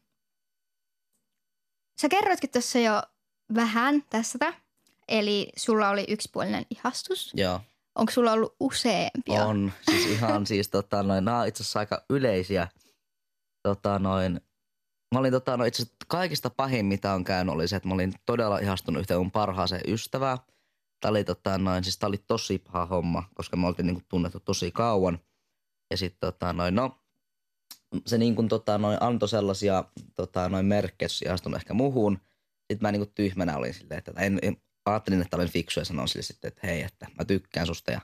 Sä 2.04 2.10
kerroitkin 2.10 2.50
tässä 2.50 2.80
jo 2.80 3.04
vähän 3.56 4.04
tästä, 4.10 4.54
eli 5.08 5.50
sulla 5.58 5.90
oli 5.90 6.06
yksipuolinen 6.08 6.66
ihastus. 6.70 7.32
Joo. 7.36 7.62
Onko 7.96 8.12
sulla 8.12 8.32
ollut 8.32 8.56
useampia? 8.60 9.46
On. 9.46 9.72
Siis 9.92 10.06
ihan 10.06 10.46
siis 10.52 10.70
tota 10.70 11.04
noin, 11.04 11.26
nämä 11.26 11.40
on 11.40 11.48
itse 11.48 11.64
asiassa 11.64 11.80
aika 11.80 12.06
yleisiä. 12.10 12.68
Tota 13.64 14.00
noin, 14.00 14.42
mä 15.14 15.20
olin 15.20 15.32
tota 15.32 15.58
noin, 15.58 15.68
itse 15.68 15.84
kaikista 16.08 16.50
pahin 16.50 16.86
mitä 16.86 17.14
on 17.14 17.24
käynyt 17.24 17.54
oli 17.54 17.68
se, 17.68 17.76
että 17.76 17.88
mä 17.88 17.94
olin 17.94 18.14
todella 18.26 18.60
ihastunut 18.60 19.00
yhteen 19.00 19.20
mun 19.20 19.32
parhaaseen 19.32 19.94
ystävään. 19.94 20.38
Tää 21.00 21.12
oli 21.12 21.24
tota 21.24 21.58
noin, 21.58 21.84
siis 21.84 21.98
tää 21.98 22.08
oli 22.08 22.24
tosi 22.28 22.60
paha 22.60 22.86
homma, 22.86 23.24
koska 23.36 23.58
me 23.58 23.68
oltiin 23.68 23.86
niinku 23.88 24.04
tunnettu 24.10 24.40
tosi 24.40 24.72
kauan. 24.72 25.20
Ja 25.92 25.98
sit 25.98 26.16
tota 26.20 26.54
noin, 26.54 26.76
no 26.76 27.03
se 28.06 28.18
niin 28.18 28.36
kuin 28.36 28.48
tota 28.48 28.78
noin 28.78 28.98
antoi 29.02 29.30
sellaisia 29.30 29.84
tota 30.16 30.50
noin 30.50 30.66
merkkejä, 30.66 31.10
se 31.10 31.26
ihastunut 31.26 31.58
ehkä 31.58 31.74
muhun. 31.74 32.20
Sitten 32.72 32.88
mä 32.88 32.92
niinku 32.92 33.12
tyhmänä 33.16 33.58
olin 33.58 33.74
silleen, 33.74 33.98
että 33.98 34.12
en, 34.18 34.40
en 34.42 34.58
ajattelin, 34.86 35.22
että 35.22 35.38
olen 35.38 35.50
fiksu 35.50 35.80
ja 35.80 35.86
sanoin 35.86 36.08
sille 36.08 36.24
sitten, 36.24 36.48
että 36.48 36.68
hei, 36.68 36.82
että 36.82 37.08
mä 37.18 37.26
tykkään 37.26 37.68
susta 37.68 37.92
ja 37.92 38.02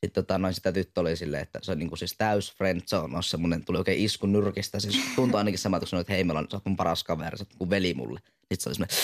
sitten 0.00 0.24
tota, 0.24 0.38
noin 0.38 0.54
sitä 0.54 0.72
tyttö 0.72 1.00
oli 1.00 1.16
silleen, 1.16 1.42
että 1.42 1.58
se 1.62 1.72
on 1.72 1.78
niinku 1.78 1.96
siis 1.96 2.14
täys 2.18 2.52
friend 2.52 2.80
zone, 2.80 3.16
on 3.16 3.22
semmoinen, 3.22 3.64
tuli 3.64 3.78
oikein 3.78 4.04
isku 4.04 4.26
nyrkistä. 4.26 4.80
Siis 4.80 4.96
tuntui 5.16 5.38
ainakin 5.38 5.58
sama, 5.58 5.78
kun 5.78 5.88
sanoin, 5.88 6.00
että 6.00 6.12
hei, 6.12 6.24
me 6.24 6.32
ollaan, 6.32 6.46
sä 6.50 6.56
oot 6.56 6.64
mun 6.64 6.76
paras 6.76 7.04
kaveri, 7.04 7.38
sä 7.38 7.44
oot 7.44 7.58
kuin 7.58 7.70
veli 7.70 7.94
mulle. 7.94 8.20
Sitten 8.20 8.60
se 8.60 8.68
oli 8.68 8.74
semmoinen, 8.74 8.96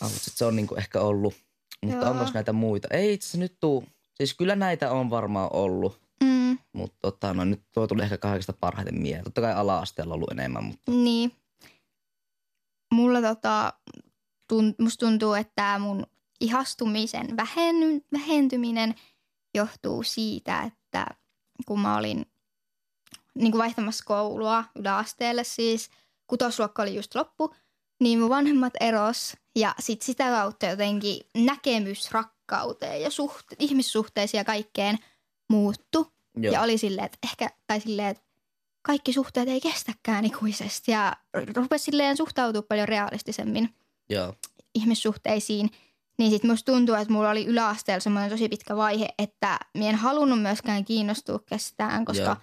ah, 0.00 0.10
mutta 0.10 0.24
sit 0.24 0.34
se 0.34 0.44
on 0.44 0.56
niinku 0.56 0.74
ehkä 0.74 1.00
ollut. 1.00 1.34
Mutta 1.82 2.06
Joo. 2.06 2.10
onko 2.10 2.30
näitä 2.34 2.52
muita? 2.52 2.88
Ei 2.90 3.12
itse 3.12 3.38
nyt 3.38 3.56
tuu. 3.60 3.84
Siis 4.14 4.34
kyllä 4.34 4.56
näitä 4.56 4.90
on 4.90 5.10
varmaan 5.10 5.50
ollut, 5.52 6.01
Mm, 6.52 6.58
mutta 6.72 6.98
tota, 7.02 7.34
no, 7.34 7.44
nyt 7.44 7.62
tuo 7.72 7.86
tuli 7.86 8.02
ehkä 8.02 8.18
kaikista 8.18 8.52
parhaiten 8.52 9.02
mieleen. 9.02 9.24
Totta 9.24 9.40
kai 9.40 9.52
ala-asteella 9.54 10.14
on 10.14 10.16
ollut 10.16 10.30
enemmän, 10.30 10.64
mutta 10.64 10.92
niin. 10.92 11.32
Mulla 12.92 13.20
tota, 13.22 13.72
tun, 14.48 14.74
musta 14.78 15.06
tuntuu, 15.06 15.34
että 15.34 15.52
tää 15.56 15.78
mun 15.78 16.06
ihastumisen 16.40 17.36
vähen, 17.36 18.02
vähentyminen 18.12 18.94
johtuu 19.54 20.02
siitä, 20.02 20.62
että 20.62 21.06
kun 21.66 21.80
mä 21.80 21.96
olin 21.96 22.26
niin 23.34 23.52
kuin 23.52 23.58
vaihtamassa 23.58 24.04
koulua 24.04 24.64
yläasteelle 24.74 25.44
siis, 25.44 25.90
kutosluokka 26.26 26.82
oli 26.82 26.94
just 26.94 27.14
loppu, 27.14 27.54
niin 28.00 28.20
mun 28.20 28.28
vanhemmat 28.28 28.72
eros 28.80 29.36
ja 29.56 29.74
sit 29.78 30.02
sitä 30.02 30.24
kautta 30.24 30.66
jotenkin 30.66 31.20
näkemys 31.36 32.10
rakkauteen 32.10 33.02
ja 33.02 33.10
suhte- 33.10 33.56
ihmissuhteisiin 33.58 34.38
ja 34.38 34.44
kaikkeen 34.44 34.98
muuttu. 35.50 36.12
Joo. 36.36 36.52
Ja 36.52 36.62
oli 36.62 36.78
silleen, 36.78 37.04
että 37.04 37.18
ehkä, 37.22 37.50
tai 37.66 37.80
silleen, 37.80 38.08
että 38.08 38.24
kaikki 38.82 39.12
suhteet 39.12 39.48
ei 39.48 39.60
kestäkään 39.60 40.24
ikuisesti 40.24 40.92
ja 40.92 41.16
rupesi 41.56 41.84
silleen 41.84 42.16
suhtautua 42.16 42.62
paljon 42.62 42.88
realistisemmin 42.88 43.74
joo. 44.10 44.34
ihmissuhteisiin. 44.74 45.70
Niin 46.18 46.30
sit 46.30 46.44
musta 46.44 46.72
tuntuu, 46.72 46.94
että 46.94 47.12
mulla 47.12 47.30
oli 47.30 47.46
yläasteella 47.46 48.00
semmoinen 48.00 48.30
tosi 48.30 48.48
pitkä 48.48 48.76
vaihe, 48.76 49.08
että 49.18 49.58
mä 49.78 49.84
en 49.84 49.94
halunnut 49.94 50.42
myöskään 50.42 50.84
kiinnostua 50.84 51.38
kestään, 51.38 52.04
koska 52.04 52.22
Joo. 52.22 52.36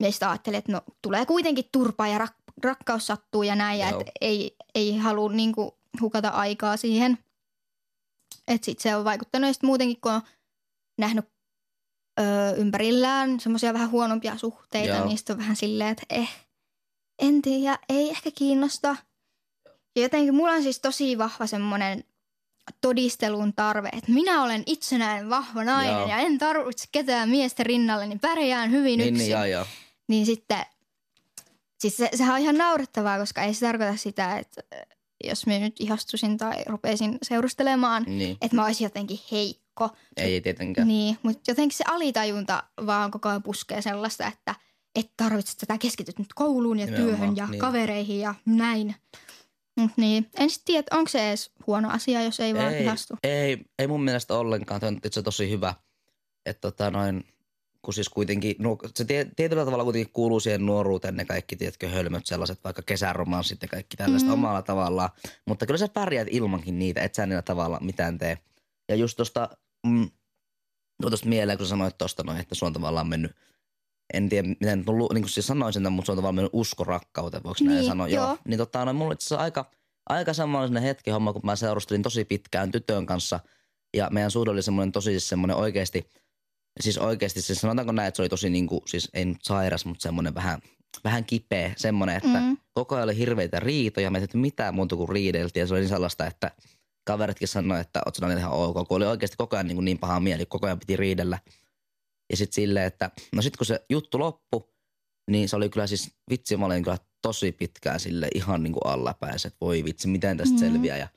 meistä 0.00 0.30
ajattelin, 0.30 0.58
että 0.58 0.72
no 0.72 0.82
tulee 1.02 1.26
kuitenkin 1.26 1.64
turpaa 1.72 2.08
ja 2.08 2.18
rak- 2.18 2.52
rakkaus 2.64 3.06
sattuu 3.06 3.42
ja 3.42 3.54
näin, 3.54 3.80
ja 3.80 3.90
Joo. 3.90 4.00
että 4.00 4.12
ei, 4.20 4.56
ei 4.74 4.96
halua 4.96 5.32
niinku 5.32 5.78
hukata 6.00 6.28
aikaa 6.28 6.76
siihen. 6.76 7.18
Että 8.48 8.64
sit 8.64 8.78
se 8.78 8.96
on 8.96 9.04
vaikuttanut 9.04 9.48
ja 9.48 9.52
sit 9.52 9.62
muutenkin, 9.62 10.00
kun 10.00 10.12
on 10.12 10.22
nähnyt 10.98 11.24
öö, 12.20 12.54
ympärillään 12.56 13.40
semmoisia 13.40 13.72
vähän 13.72 13.90
huonompia 13.90 14.36
suhteita, 14.36 14.94
Joo. 14.94 15.06
niin 15.06 15.18
sit 15.18 15.30
on 15.30 15.38
vähän 15.38 15.56
silleen, 15.56 15.90
että 15.90 16.06
eh, 16.10 16.30
en 17.18 17.42
tiedä, 17.42 17.78
ei 17.88 18.10
ehkä 18.10 18.30
kiinnosta. 18.34 18.96
Ja 19.96 20.02
jotenkin 20.02 20.34
mulla 20.34 20.52
on 20.52 20.62
siis 20.62 20.80
tosi 20.80 21.18
vahva 21.18 21.46
semmoinen 21.46 22.04
todistelun 22.80 23.52
tarve, 23.54 23.88
että 23.88 24.12
minä 24.12 24.42
olen 24.42 24.62
itsenäinen, 24.66 25.30
vahva 25.30 25.64
nainen 25.64 25.92
Joo. 25.92 26.08
ja 26.08 26.16
en 26.18 26.38
tarvitse 26.38 26.88
ketään 26.92 27.28
miestä 27.28 27.62
rinnalle, 27.62 28.06
niin 28.06 28.20
pärjään 28.20 28.70
hyvin 28.70 28.98
Niin, 28.98 29.08
yksin. 29.14 29.18
niin, 29.18 29.30
joo, 29.30 29.44
joo. 29.44 29.66
Niin 30.08 30.26
sitten, 30.26 30.62
siis 31.80 31.96
se, 31.96 32.08
sehän 32.14 32.34
on 32.34 32.40
ihan 32.40 32.58
naurettavaa, 32.58 33.18
koska 33.18 33.42
ei 33.42 33.54
se 33.54 33.66
tarkoita 33.66 33.96
sitä, 33.96 34.38
että 34.38 34.62
jos 35.24 35.46
me 35.46 35.58
nyt 35.58 35.80
ihastuisin 35.80 36.38
tai 36.38 36.54
rupeisin 36.66 37.18
seurustelemaan, 37.22 38.04
Niin. 38.06 38.36
että 38.40 38.56
mä 38.56 38.64
olisin 38.64 38.84
jotenkin 38.84 39.18
heikko. 39.32 39.65
Ei, 40.16 40.32
ei 40.32 40.40
tietenkään. 40.40 40.88
Niin, 40.88 41.18
mutta 41.22 41.50
jotenkin 41.50 41.76
se 41.78 41.84
alitajunta 41.88 42.62
vaan 42.86 43.10
koko 43.10 43.28
ajan 43.28 43.42
puskee 43.42 43.82
sellaista, 43.82 44.26
että 44.26 44.54
et 44.94 45.10
tarvitse 45.16 45.56
tätä 45.56 45.78
keskityt 45.78 46.18
nyt 46.18 46.34
kouluun 46.34 46.78
ja 46.78 46.86
Nimenomaan, 46.86 47.16
työhön 47.16 47.36
ja 47.36 47.46
niin. 47.46 47.60
kavereihin 47.60 48.20
ja 48.20 48.34
näin. 48.44 48.94
Mut 49.76 49.90
niin, 49.96 50.30
en 50.38 50.50
sitten 50.50 50.66
tiedä, 50.66 50.86
onko 50.90 51.08
se 51.08 51.28
edes 51.28 51.50
huono 51.66 51.90
asia, 51.90 52.22
jos 52.22 52.40
ei, 52.40 52.54
vaan 52.54 52.74
ei, 52.74 52.82
ihastu. 52.84 53.14
ei, 53.22 53.58
ei 53.78 53.86
mun 53.86 54.04
mielestä 54.04 54.34
ollenkaan. 54.34 54.80
Tämä 54.80 54.88
on 54.88 55.00
itse 55.04 55.22
tosi 55.22 55.50
hyvä. 55.50 55.74
Että 56.46 56.60
tota 56.60 56.90
noin, 56.90 57.24
kun 57.82 57.94
siis 57.94 58.08
kuitenkin, 58.08 58.56
no, 58.58 58.78
se 58.94 59.04
tie, 59.04 59.26
tietyllä 59.36 59.64
tavalla 59.64 59.84
kuitenkin 59.84 60.12
kuuluu 60.12 60.40
siihen 60.40 60.66
nuoruuteen 60.66 61.16
ne 61.16 61.24
kaikki, 61.24 61.56
tiedätkö, 61.56 61.88
hölmöt 61.88 62.26
sellaiset, 62.26 62.64
vaikka 62.64 62.82
kesäromanssit 62.82 63.62
ja 63.62 63.68
kaikki 63.68 63.96
tällaista 63.96 64.28
Mm. 64.28 64.32
omalla 64.34 64.62
tavallaan. 64.62 65.10
Mutta 65.46 65.66
kyllä 65.66 65.78
sä 65.78 65.88
pärjäät 65.88 66.28
ilmankin 66.30 66.78
niitä, 66.78 67.00
et 67.02 67.14
sä 67.14 67.26
niillä 67.26 67.42
tavalla 67.42 67.80
mitään 67.80 68.18
tee. 68.18 68.38
Ja 68.88 68.94
just 68.94 69.16
tosta, 69.16 69.48
mm, 69.86 70.10
tuo 71.02 71.10
tosta 71.10 71.28
mieleen, 71.28 71.58
kun 71.58 71.66
sanoit 71.66 71.98
tosta 71.98 72.22
noin, 72.22 72.40
että 72.40 72.54
sun 72.54 72.66
on 72.66 72.72
tavallaan 72.72 73.08
mennyt, 73.08 73.32
en 74.14 74.28
tiedä 74.28 74.48
miten 74.48 74.78
niin 74.78 75.22
kuin 75.22 75.28
siis 75.28 75.46
sanoisin 75.46 75.82
sen, 75.82 75.92
mutta 75.92 76.06
se 76.06 76.12
on 76.12 76.16
tavallaan 76.16 76.34
mennyt 76.34 76.50
usko 76.54 76.84
rakkauteen, 76.84 77.42
voiko 77.42 77.58
näin 77.64 77.76
Niin, 77.76 77.86
sanoa? 77.86 78.08
joo. 78.08 78.38
Niin 78.48 78.58
tota, 78.58 78.84
no, 78.84 78.92
mulla 78.92 79.12
itse 79.12 79.36
aika, 79.36 79.70
aika 80.08 80.32
samanlainen 80.34 80.82
hetki 80.82 81.10
homma, 81.10 81.32
kun 81.32 81.42
mä 81.44 81.56
seurustelin 81.56 82.02
tosi 82.02 82.24
pitkään 82.24 82.70
tytön 82.72 83.06
kanssa 83.06 83.40
ja 83.96 84.08
meidän 84.12 84.30
suhde 84.30 84.50
oli 84.50 84.62
semmoinen 84.62 84.92
tosi 84.92 85.10
siis 85.10 85.28
semmoinen 85.28 85.56
oikeasti, 85.56 86.10
siis 86.80 86.98
oikeasti 86.98 87.42
siis 87.42 87.60
sanotaanko 87.60 87.92
näin, 87.92 88.08
että 88.08 88.16
se 88.16 88.22
oli 88.22 88.28
tosi 88.28 88.50
niinku, 88.50 88.82
siis 88.86 89.10
ei 89.14 89.24
nyt 89.24 89.42
sairas, 89.42 89.84
mutta 89.84 90.02
semmoinen 90.02 90.34
vähän, 90.34 90.60
vähän 91.04 91.24
kipeä 91.24 91.72
semmoinen, 91.76 92.16
että 92.16 92.40
Mm. 92.40 92.56
koko 92.72 92.94
ajan 92.94 93.04
oli 93.04 93.16
hirveitä 93.18 93.60
riitoja, 93.60 94.10
me 94.10 94.18
ei 94.18 94.22
tehty 94.22 94.38
mitään 94.38 94.74
muuta 94.74 94.96
kuin 94.96 95.08
riideltiin 95.08 95.60
ja 95.60 95.66
se 95.66 95.74
oli 95.74 95.80
niin 95.80 95.88
sellaista, 95.88 96.26
että 96.26 96.50
kaveritkin 97.06 97.48
sanoi, 97.48 97.80
että 97.80 98.02
oot 98.06 98.14
sinä 98.14 98.32
ihan 98.32 98.52
ok, 98.52 98.74
kun 98.88 98.96
oli 98.96 99.06
oikeasti 99.06 99.36
koko 99.36 99.56
ajan 99.56 99.66
niin, 99.68 99.84
niin 99.84 99.98
paha 99.98 100.20
mieli, 100.20 100.46
koko 100.46 100.66
ajan 100.66 100.78
piti 100.78 100.96
riidellä. 100.96 101.38
Ja 102.30 102.36
sitten 102.36 102.54
silleen, 102.54 102.86
että 102.86 103.10
no 103.32 103.42
sitten 103.42 103.58
kun 103.58 103.66
se 103.66 103.84
juttu 103.90 104.18
loppui, 104.18 104.64
niin 105.30 105.48
se 105.48 105.56
oli 105.56 105.68
kyllä 105.68 105.86
siis, 105.86 106.10
vitsi 106.30 106.56
mä 106.56 106.66
olin 106.66 106.82
kyllä 106.82 106.98
tosi 107.22 107.52
pitkään 107.52 108.00
sille 108.00 108.28
ihan 108.34 108.62
niin 108.62 108.72
kuin 108.72 108.86
allapäin, 108.86 109.34
että 109.34 109.56
voi 109.60 109.84
vitsi, 109.84 110.08
miten 110.08 110.36
tästä 110.36 110.54
Mm. 110.54 110.58
selviää 110.58 110.96
ja 110.96 111.08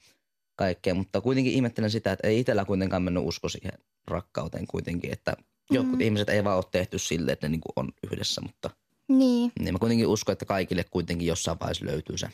kaikkea. 0.55 0.93
Mutta 0.96 1.22
kuitenkin 1.22 1.53
ihmettelen 1.53 1.91
sitä, 1.91 2.12
että 2.12 2.27
ei 2.27 2.39
itsellä 2.39 2.65
kuitenkaan 2.65 3.03
mennyt 3.03 3.24
usko 3.25 3.50
siihen 3.50 3.72
rakkauteen 4.08 4.67
kuitenkin, 4.67 5.12
että 5.13 5.36
jotkut 5.72 5.96
Mm. 5.96 6.01
ihmiset 6.01 6.29
ei 6.29 6.43
vaan 6.43 6.58
ole 6.58 6.65
tehty 6.72 7.00
silleen, 7.00 7.34
että 7.34 7.48
ne 7.48 7.51
niin 7.51 7.62
kuin 7.62 7.74
on 7.75 7.91
yhdessä, 8.12 8.41
mutta 8.41 8.69
Niin. 9.08 9.51
niin 9.60 9.74
mä 9.74 9.79
kuitenkin 9.79 10.08
uskon, 10.08 10.34
että 10.34 10.46
kaikille 10.46 10.84
kuitenkin 10.84 11.27
jossain 11.27 11.58
vaiheessa 11.60 11.86
löytyy 11.86 12.17
se 12.17 12.29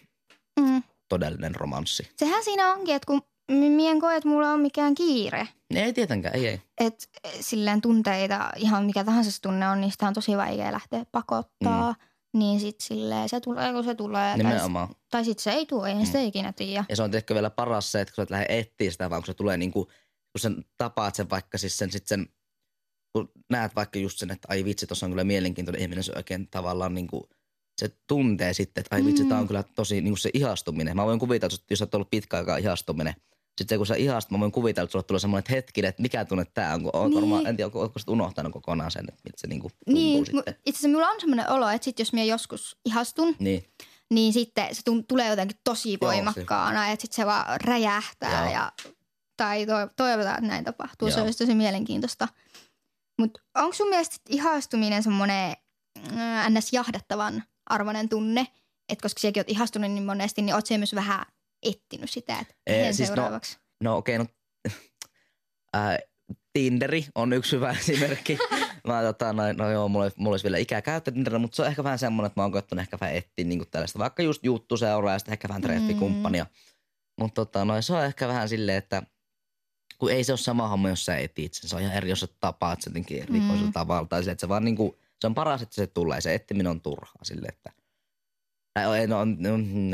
Mm. 0.59 0.83
todellinen 1.09 1.55
romanssi. 1.55 2.07
Sehän 2.15 2.43
siinä 2.43 2.73
onkin, 2.73 2.95
että 2.95 3.07
kun 3.07 3.21
mie 3.51 3.91
en 3.91 3.99
koe, 4.01 4.15
että 4.15 4.29
mulla 4.29 4.51
on 4.51 4.59
mikään 4.59 4.95
kiire. 4.95 5.47
Ei 5.75 5.93
tietenkään, 5.93 6.35
ei 6.35 6.47
ei. 6.47 6.61
Että 6.79 7.05
silleen 7.39 7.81
tunteita, 7.81 8.49
ihan 8.55 8.85
mikä 8.85 9.03
tahansa 9.03 9.31
se 9.31 9.41
tunne 9.41 9.69
on, 9.69 9.81
niin 9.81 9.91
sitä 9.91 10.07
on 10.07 10.13
tosi 10.13 10.37
vaikea 10.37 10.71
lähteä 10.71 11.05
pakottaa. 11.11 11.91
Mm. 11.91 12.39
Niin 12.39 12.59
sit 12.59 12.81
silleen 12.81 13.29
se 13.29 13.39
tulee, 13.39 13.73
kun 13.73 13.83
se 13.83 13.95
tulee. 13.95 14.29
Tai, 14.29 14.37
Nimenomaan. 14.37 14.87
tai 15.11 15.25
sit 15.25 15.39
se 15.39 15.51
ei 15.51 15.65
tule, 15.65 15.89
ei 15.89 15.95
mm. 15.95 16.05
sitä 16.05 16.21
ikinä 16.21 16.53
tiedä. 16.53 16.85
Ja 16.89 16.95
se 16.95 17.03
on 17.03 17.15
ehkä 17.15 17.33
vielä 17.33 17.49
paras 17.49 17.91
se, 17.91 18.01
että 18.01 18.11
kun 18.11 18.15
sä 18.15 18.23
et 18.23 18.29
lähde 18.29 18.45
etsiä 18.49 18.91
sitä, 18.91 19.09
vaan 19.09 19.21
kun 19.21 19.25
se 19.27 19.33
tulee 19.33 19.57
niin 19.57 19.71
kuin, 19.71 19.85
kun 19.85 20.39
sen 20.39 20.65
tapaat 20.77 21.15
sen 21.15 21.29
vaikka 21.29 21.57
siis 21.57 21.77
sen, 21.77 21.91
sit 21.91 22.07
sen 22.07 22.29
kun 23.13 23.31
näet 23.49 23.75
vaikka 23.75 23.99
just 23.99 24.19
sen, 24.19 24.31
että 24.31 24.47
ai 24.51 24.65
vitsi, 24.65 24.87
tuossa 24.87 25.05
on 25.05 25.11
kyllä 25.11 25.23
mielenkiintoinen 25.23 25.81
ihminen, 25.81 26.03
se 26.03 26.13
oikein 26.15 26.47
tavallaan 26.47 26.93
niin 26.93 27.07
kuin, 27.07 27.23
se 27.81 27.89
tuntee 28.07 28.53
sitten, 28.53 28.81
että 28.81 28.95
ai 28.95 29.05
vitsi, 29.05 29.23
Mm. 29.23 29.29
tämä 29.29 29.41
on 29.41 29.47
kyllä 29.47 29.63
tosi 29.63 29.95
niin 30.01 30.11
kuin 30.11 30.17
se 30.17 30.29
ihastuminen. 30.33 30.95
Mä 30.95 31.05
voin 31.05 31.19
kuvitella, 31.19 31.55
että 31.55 31.65
jos 31.69 31.79
sä 31.79 31.85
oot 31.85 31.95
ollut 31.95 32.09
pitkä 32.09 32.37
aikaa 32.37 32.57
ihastuminen, 32.57 33.13
sitten 33.57 33.75
se, 33.75 33.77
kun 33.77 33.85
sä 33.87 33.95
ihastut, 33.95 34.31
mä 34.31 34.39
voin 34.39 34.51
kuvitella, 34.51 34.83
että 34.85 34.91
sulle 34.91 35.03
tulee 35.03 35.19
semmoinen 35.19 35.39
että 35.39 35.53
hetkinen, 35.53 35.89
että 35.89 36.01
mikä 36.01 36.25
tunne 36.25 36.45
tämä 36.45 36.73
on, 36.73 36.81
kun 36.83 36.91
on 36.93 37.09
Niin. 37.09 37.15
varmaan, 37.21 37.47
en 37.47 37.57
tiedä, 37.57 37.71
onko, 37.73 37.99
sit 37.99 38.09
unohtanut 38.09 38.53
kokonaan 38.53 38.91
sen, 38.91 39.05
että 39.09 39.21
miltä 39.23 39.37
se 39.41 39.47
niin 39.47 39.61
tuntuu 39.61 39.79
Niin, 39.93 40.25
sitten. 40.25 40.43
itse 40.65 40.69
asiassa 40.69 40.87
minulla 40.87 41.07
on 41.09 41.19
semmoinen 41.19 41.49
olo, 41.49 41.69
että 41.69 41.85
sit 41.85 41.99
jos 41.99 42.13
minä 42.13 42.23
joskus 42.23 42.77
ihastun, 42.85 43.35
Niin, 43.39 43.63
niin 44.11 44.33
sitten 44.33 44.75
se 44.75 44.81
tun- 44.91 45.05
tulee 45.07 45.29
jotenkin 45.29 45.57
tosi 45.63 45.97
Joo, 46.01 46.11
voimakkaana, 46.11 46.87
että 46.87 47.01
sitten 47.01 47.15
se 47.15 47.25
vaan 47.25 47.61
räjähtää 47.61 48.43
Joo. 48.43 48.53
ja 48.53 48.71
tai 49.37 49.65
to- 49.65 49.89
toivotaan, 49.95 50.35
että 50.35 50.47
näin 50.47 50.65
tapahtuu. 50.65 51.09
Se 51.11 51.15
Joo. 51.17 51.25
olisi 51.25 51.37
tosi 51.37 51.55
mielenkiintoista. 51.55 52.27
Mutta 53.19 53.41
onko 53.55 53.73
sun 53.73 53.89
mielestä 53.89 54.15
ihastuminen 54.29 55.03
semmoinen 55.03 55.55
äh, 56.17 56.49
ns. 56.49 56.73
jahdattavan 56.73 57.43
arvoinen 57.65 58.09
tunne? 58.09 58.47
Et 58.89 59.01
koska 59.01 59.19
sinäkin 59.19 59.39
oot 59.41 59.49
ihastunut 59.49 59.91
niin 59.91 60.05
monesti, 60.05 60.41
niin 60.41 60.55
oot 60.55 60.65
myös 60.77 60.95
vähän 60.95 61.25
ettinyt 61.65 62.09
sitä, 62.09 62.39
että 62.39 62.53
Ee, 62.67 62.93
siis 62.93 63.09
no- 63.09 63.15
seuraavaksi? 63.15 63.57
No 63.83 63.97
okei, 63.97 64.17
okay, 64.17 64.27
no 64.65 64.71
ää, 65.73 65.99
Tinderi 66.53 67.05
on 67.15 67.33
yksi 67.33 67.55
hyvä 67.55 67.71
esimerkki. 67.79 68.37
Mä 68.87 69.01
tota, 69.01 69.33
no, 69.33 69.43
no 69.53 69.71
joo, 69.71 69.87
mulla, 69.89 70.11
mulla 70.15 70.33
olisi 70.33 70.43
vielä 70.43 70.57
ikää 70.57 70.81
käyttää 70.81 71.13
mutta 71.39 71.55
se 71.55 71.61
on 71.61 71.67
ehkä 71.67 71.83
vähän 71.83 71.99
semmoinen, 71.99 72.27
että 72.27 72.39
mä 72.39 72.43
oon 72.43 72.51
koettanut 72.51 72.81
ehkä 72.81 72.97
vähän 73.01 73.15
etsiä 73.15 73.45
niin 73.45 73.65
tällaista, 73.71 73.99
vaikka 73.99 74.23
just 74.23 74.43
juttu 74.43 74.77
seuraa 74.77 75.13
ja 75.13 75.19
sitten 75.19 75.33
ehkä 75.33 75.47
vähän 75.47 75.61
treffikumppania. 75.61 76.45
Mutta 77.19 77.45
tota, 77.45 77.65
no, 77.65 77.81
se 77.81 77.93
on 77.93 78.05
ehkä 78.05 78.27
vähän 78.27 78.49
silleen, 78.49 78.77
että 78.77 79.03
kun 79.97 80.11
ei 80.11 80.23
se 80.23 80.31
ole 80.31 80.37
sama 80.37 80.67
homma, 80.67 80.89
jos 80.89 81.05
sä 81.05 81.17
etit 81.17 81.53
sen. 81.53 81.69
Se 81.69 81.75
on 81.75 81.81
ihan 81.81 81.95
eri, 81.95 82.09
jos 82.09 82.19
sä 82.19 82.27
tapaat 82.39 82.81
sen 82.81 82.91
jotenkin 82.91 83.17
erikoisella 83.23 83.67
Mm. 83.67 83.73
tavalla. 83.73 84.07
Tai 84.07 84.19
silleen, 84.21 84.33
että 84.33 84.41
se 84.41 84.49
vaan 84.49 84.65
niinku, 84.65 84.99
se 85.21 85.27
on 85.27 85.35
paras, 85.35 85.61
että 85.61 85.75
se 85.75 85.87
tulee. 85.87 86.21
Se 86.21 86.33
etsiminen 86.33 86.67
on 86.71 86.81
turhaa 86.81 87.23
sille, 87.23 87.47
että 87.47 87.71
tai 88.75 89.03
on, 89.03 89.13
on, 89.13 89.37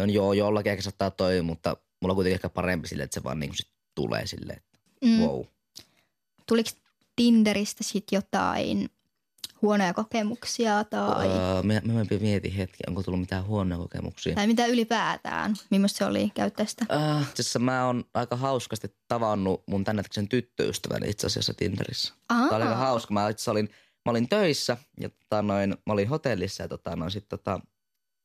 on, 0.01 0.09
joo, 0.09 0.33
jollakin 0.33 0.71
ehkä 0.71 0.81
saattaa 0.81 1.11
toi, 1.11 1.41
mutta 1.41 1.77
mulla 2.01 2.11
on 2.11 2.15
kuitenkin 2.15 2.35
ehkä 2.35 2.49
parempi 2.49 2.87
sille, 2.87 3.03
että 3.03 3.13
se 3.13 3.23
vaan 3.23 3.39
niinku 3.39 3.55
sit 3.55 3.69
tulee 3.95 4.27
silleen, 4.27 4.57
että 4.57 4.71
Mm. 5.05 5.19
wow. 5.19 5.41
Tuliko 6.47 6.69
Tinderistä 7.15 7.83
sitten 7.83 8.17
jotain 8.17 8.89
huonoja 9.61 9.93
kokemuksia 9.93 10.83
tai, 10.83 11.27
Öö, 11.27 11.63
mä, 11.63 11.73
mä, 11.93 12.05
mietin 12.19 12.51
hetki, 12.53 12.77
onko 12.87 13.03
tullut 13.03 13.19
mitään 13.19 13.45
huonoja 13.45 13.79
kokemuksia. 13.81 14.35
tai 14.35 14.47
mitä 14.47 14.65
ylipäätään? 14.65 15.53
Millaista 15.69 15.97
se 15.97 16.05
oli 16.05 16.31
käyttää 16.33 16.65
sitä? 16.65 16.85
Itse 17.29 17.41
asiassa 17.41 17.59
mä 17.59 17.85
oon 17.85 18.03
aika 18.13 18.35
hauskasti 18.35 18.95
tavannut 19.07 19.63
mun 19.67 19.83
tännetkisen 19.83 20.27
tyttöystävän 20.29 21.03
itse 21.05 21.27
asiassa 21.27 21.53
Tinderissä. 21.53 22.13
Aa, 22.29 22.37
Tämä 22.47 22.55
oli 22.55 22.63
aika 22.63 22.75
hauska. 22.75 23.13
Mä 23.13 23.29
itse 23.29 23.51
olin, 23.51 23.69
mä 24.05 24.09
olin 24.11 24.29
töissä 24.29 24.77
ja 24.99 25.09
tota 25.09 25.41
noin, 25.41 25.69
mä 25.69 25.93
olin 25.93 26.09
hotellissa 26.09 26.63
ja 26.63 26.67
tota 26.67 26.95
noin, 26.95 27.11
sit 27.11 27.29
tota, 27.29 27.59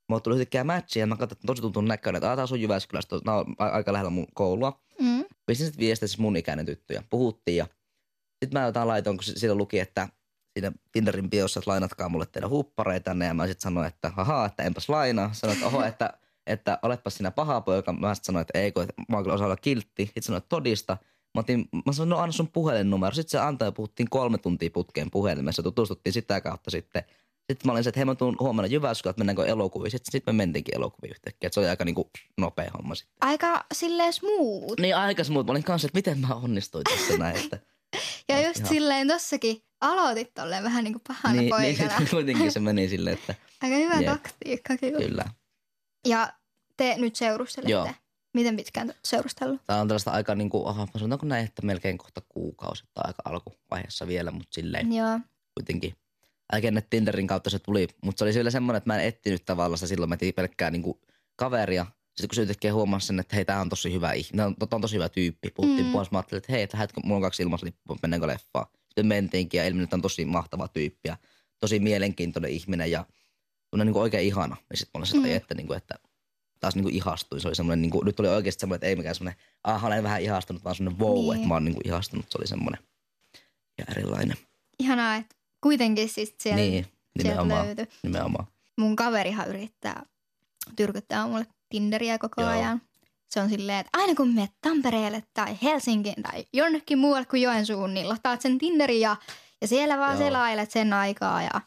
mä 0.09 0.21
tuli 0.21 0.35
yhtäkkiä 0.35 0.65
matchiin 0.65 1.01
ja 1.01 1.07
mä 1.07 1.17
katsoin, 1.17 1.37
että 1.37 1.47
tosi 1.47 1.63
tutun 1.63 1.89
näköinen, 1.89 2.23
että 2.23 2.37
tää 2.37 2.47
on 2.53 2.61
Jyväskylästä, 2.61 3.17
on 3.17 3.55
aika 3.59 3.93
lähellä 3.93 4.11
mun 4.11 4.27
koulua. 4.35 4.81
Mm. 5.01 5.25
Pistin 5.47 5.67
sitten 5.67 5.81
viestiä 5.81 6.09
siis 6.09 6.19
mun 6.19 6.37
ikäinen 6.37 6.67
tyttö 6.67 6.95
ja 6.95 7.03
puhuttiin 7.11 7.57
ja 7.57 7.67
sitten 8.45 8.61
mä 8.61 8.67
jotain 8.67 8.89
laitoin, 8.89 9.17
kun 9.17 9.25
si- 9.25 9.39
siellä 9.39 9.55
luki, 9.55 9.79
että 9.79 10.09
siinä 10.59 10.73
Tinderin 10.93 11.31
biossa, 11.31 11.61
että 11.61 11.71
lainatkaa 11.71 12.09
mulle 12.09 12.27
teidän 12.27 12.51
huppareitanne 12.51 13.27
ja 13.27 13.35
mä 13.35 13.47
sitten 13.47 13.63
sanoin, 13.63 13.87
että 13.87 14.09
haha, 14.09 14.47
että 14.47 14.63
enpäs 14.63 14.89
lainaa. 14.89 15.31
Sanoin, 15.33 15.57
että 15.57 15.67
oho, 15.67 15.85
että, 15.85 16.13
että 16.47 16.79
oletpas 16.83 17.15
sinä 17.15 17.31
paha 17.31 17.61
poika. 17.61 17.93
Mä 17.93 18.15
sitten 18.15 18.27
sanoin, 18.27 18.41
että 18.41 18.59
ei, 18.59 18.73
kun 18.73 18.83
että 18.83 18.95
mä 19.09 19.23
kyllä 19.23 19.35
osaan 19.35 19.47
olla 19.47 19.57
kiltti. 19.57 20.05
Sitten 20.07 20.23
sanoin, 20.23 20.39
että 20.39 20.49
todista. 20.49 20.97
Mä, 21.35 21.41
otin, 21.41 21.69
mä 21.87 21.93
sanoin, 21.93 22.09
no 22.09 22.19
anna 22.19 22.33
sun 22.33 22.49
puhelinnumero. 22.49 23.15
Sitten 23.15 23.31
se 23.31 23.39
antoi 23.39 23.69
ja 23.69 23.73
puhuttiin 23.73 24.11
kolme 24.11 24.39
tuntia 24.39 24.71
putkeen 24.71 25.11
puhelimessa. 25.11 25.63
Tutustuttiin 25.63 26.13
sitä 26.13 26.41
kautta 26.41 26.71
sitten. 26.71 27.05
Sitten 27.53 27.67
mä 27.69 27.73
olin 27.73 27.85
se, 27.85 27.89
että 27.89 27.99
hei 28.01 28.05
mä 28.05 28.15
tuun 28.15 28.37
huomenna 28.41 28.67
Jyväskylään, 28.67 29.11
että 29.11 29.21
mennäänkö 29.21 29.47
elokuviin. 29.47 29.91
Sitten, 29.91 30.13
sitten 30.13 30.35
me 30.35 30.37
mentiinkin 30.37 30.75
elokuviin 30.77 31.11
yhtäkkiä. 31.11 31.47
Että 31.47 31.55
se 31.55 31.61
oli 31.61 31.69
aika 31.69 31.85
niinku 31.85 32.11
nopea 32.39 32.71
homma 32.77 32.95
sitten. 32.95 33.17
Aika 33.21 33.65
silleen 33.75 34.13
smooth. 34.13 34.81
Niin 34.81 34.97
aika 34.97 35.25
smooth. 35.25 35.47
Mä 35.47 35.51
olin 35.51 35.65
kanssa, 35.65 35.87
että 35.87 35.99
miten 35.99 36.19
mä 36.19 36.35
onnistuin 36.35 36.85
tässä 36.85 37.17
näin. 37.19 37.37
Että, 37.37 37.59
Ja 38.29 38.37
No, 38.37 38.43
just 38.47 38.57
ihan. 38.57 38.69
silleen 38.69 39.09
tossakin 39.09 39.63
aloitit 39.81 40.35
tolleen 40.35 40.65
vähän 40.65 40.85
niin 40.85 40.95
kuin 40.95 41.03
pahana 41.09 41.41
niin, 41.41 41.51
poikana. 41.51 41.99
niin, 41.99 42.11
kuitenkin 42.15 42.53
se 42.53 42.61
meni 42.61 42.89
silleen, 42.95 43.19
että 43.19 43.35
Aika 43.63 43.77
hyvä 43.77 43.95
Jep. 43.95 44.07
taktiikka 44.07 44.77
kyllä. 44.77 44.99
kyllä. 44.99 45.25
Ja 46.07 46.33
te 46.77 46.95
nyt 46.99 47.17
seurustelette. 47.17 47.73
Joo. 47.73 47.91
Miten 48.35 48.57
pitkään 48.57 48.95
seurustellut? 49.05 49.61
Tämä 49.67 49.81
on 49.81 49.89
tällaista 49.89 50.11
aika 50.11 50.35
niin 50.35 50.51
kuin, 50.51 50.67
aha, 50.67 50.89
sanotaanko 50.97 51.27
näin, 51.27 51.45
että 51.45 51.63
melkein 51.63 51.99
kohta 51.99 52.21
kuukausi 52.29 52.85
tai 52.95 53.05
aika 53.07 53.23
alkuvaiheessa 53.25 54.07
vielä, 54.07 54.31
mutta 54.31 54.55
silleen 54.55 54.93
Joo. 54.93 55.21
kuitenkin. 55.55 55.95
Aika 56.53 56.69
ennen 56.69 56.83
Tinderin 56.91 57.27
kautta 57.27 57.51
se 57.51 57.59
tuli, 57.59 57.89
mutta 58.03 58.19
se 58.19 58.25
oli 58.25 58.35
vielä 58.35 58.51
semmoinen, 58.51 58.79
että 58.79 58.89
mä 58.91 59.01
en 59.01 59.07
etsinyt 59.09 59.45
tavallaan 59.45 59.79
sitä 59.79 59.89
silloin, 59.89 60.09
mä 60.09 60.15
etin 60.15 60.35
pelkkää 60.35 60.71
niin 60.71 60.83
kuin 60.83 60.99
kaveria. 61.37 61.87
Sitten 62.07 62.29
kun 62.29 62.35
se 62.35 62.43
yhtäkkiä 62.43 62.75
huomasi 62.75 63.07
sen, 63.07 63.21
että 63.21 63.37
hei, 63.37 63.45
tää 63.45 63.61
on 63.61 63.69
tosi 63.69 63.93
hyvä 63.93 64.13
ihminen, 64.13 64.47
on, 64.47 64.57
on 64.73 64.81
tosi 64.81 64.95
hyvä 64.95 65.09
tyyppi. 65.09 65.51
Puhuttiin 65.51 65.87
Mm. 65.87 65.93
puolesta, 65.93 66.13
mä 66.13 66.19
ajattelin, 66.19 66.39
että 66.39 66.53
hei, 66.53 66.63
että 66.63 66.79
mulla 67.05 67.17
on 67.17 67.23
kaksi 67.23 67.43
ilmaislippua, 67.43 67.97
mennäänkö 68.03 68.27
leffaan. 68.27 68.67
Sitten 68.87 69.07
mentiinkin 69.07 69.59
ja 69.59 69.67
ilmeni, 69.67 69.85
että 69.85 69.97
on 69.97 70.03
tosi 70.03 70.25
mahtava 70.25 70.69
tyyppi 70.69 71.09
ja 71.09 71.17
tosi 71.59 71.79
mielenkiintoinen 71.79 72.51
ihminen 72.51 72.91
ja 72.91 73.05
niin 73.77 73.93
kuin 73.93 74.03
oikein 74.03 74.27
ihana. 74.27 74.57
Ja 74.71 74.77
sitten 74.77 75.01
mä 75.01 75.07
olin 75.19 75.31
Mm. 75.31 75.37
että, 75.37 75.55
niin 75.55 75.67
kuin, 75.67 75.77
että 75.77 75.95
taas 76.61 76.75
niin 76.75 76.83
kuin 76.83 76.95
ihastuin. 76.95 77.41
Se 77.41 77.49
oli 77.49 77.55
semmoinen, 77.55 77.83
niin 77.83 77.91
kuin, 77.91 78.05
nyt 78.05 78.21
oli 78.21 78.29
oikeasti 78.29 78.61
semmoinen, 78.61 78.77
että 78.77 78.87
ei 78.87 78.97
mikään 78.97 79.15
semmoinen, 79.15 79.41
ah, 79.65 79.85
olen 79.85 80.03
vähän 80.03 80.23
ihastunut, 80.23 80.65
vaan 80.65 80.77
semmoinen 80.77 81.01
wow, 81.01 81.23
niin. 81.23 81.35
että 81.35 81.49
mä 81.49 81.55
oon 81.55 81.65
niin 81.65 81.75
kuin 81.75 81.87
ihastunut. 81.87 82.27
Se 82.29 82.39
oli 82.39 82.47
semmoinen 82.47 82.83
ja 83.79 83.85
erilainen. 83.91 84.37
Ihanaa, 84.79 85.17
että 85.17 85.37
kuitenkin 85.61 86.09
siis 86.09 86.35
sieltä, 86.41 86.61
niin, 86.61 86.85
sieltä 86.85 86.93
nimenomaan. 87.43 87.67
löytyi. 87.67 87.87
nimenomaan. 88.03 88.47
Mun 88.77 88.97
kaverihan 88.97 89.49
yrittää 89.49 90.03
tyrkyttää 90.77 91.27
mulle 91.27 91.47
Tinderiä 91.69 92.19
koko 92.19 92.41
Joo. 92.43 92.51
ajan. 92.51 92.83
Se 93.31 93.41
on 93.41 93.49
silleen, 93.49 93.79
että 93.79 93.91
aina 93.99 94.15
kun 94.15 94.35
menet 94.35 94.51
Tampereelle 94.61 95.23
tai 95.35 95.57
Helsinkiin 95.63 96.23
tai 96.23 96.45
jonnekin 96.53 96.99
muualle 96.99 97.27
kuin 97.27 97.43
Joensuun, 97.43 97.95
niin 97.95 98.09
lataat 98.09 98.41
sen 98.41 98.59
Tinderin 98.59 99.01
ja, 99.01 99.17
ja 99.61 99.69
siellä 99.69 99.99
vaan 99.99 100.19
Joo. 100.19 100.27
selailet 100.27 100.71
sen 100.71 100.93
aikaa 100.93 101.43
ja 101.43 101.61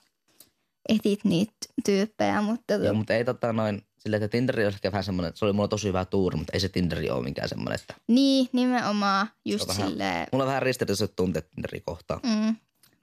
etit 0.90 1.24
niitä 1.24 1.54
tyyppejä. 1.86 2.42
Mutta 2.42 2.74
Joo, 2.74 2.94
mutta 2.94 3.14
ei 3.14 3.26
tota 3.26 3.54
noin, 3.54 3.82
silleen, 3.98 4.24
että 4.24 4.32
Tinderi 4.38 4.64
olisi 4.64 4.76
ehkä 4.78 4.92
vähän 4.92 5.04
semmoinen, 5.04 5.32
se 5.36 5.46
oli 5.46 5.54
mulla 5.54 5.68
tosi 5.68 5.88
hyvä 5.88 6.06
tuuri, 6.06 6.38
mutta 6.38 6.52
ei 6.54 6.60
se 6.60 6.70
Tinderi 6.70 7.10
ole 7.10 7.24
mikään 7.24 7.50
semmoinen, 7.50 7.80
että 7.80 7.94
niin, 8.08 8.50
nimenomaan 8.54 9.28
just 9.46 9.70
on 9.70 9.76
vähän- 9.78 9.90
silleen. 9.92 10.28
mulla 10.32 10.44
on 10.44 10.48
vähän 10.48 10.62
ristiriitaiset 10.62 11.16
tunteet 11.16 11.50
Tinderi 11.50 11.82
kohtaan. 11.82 12.20
Mm. 12.24 12.56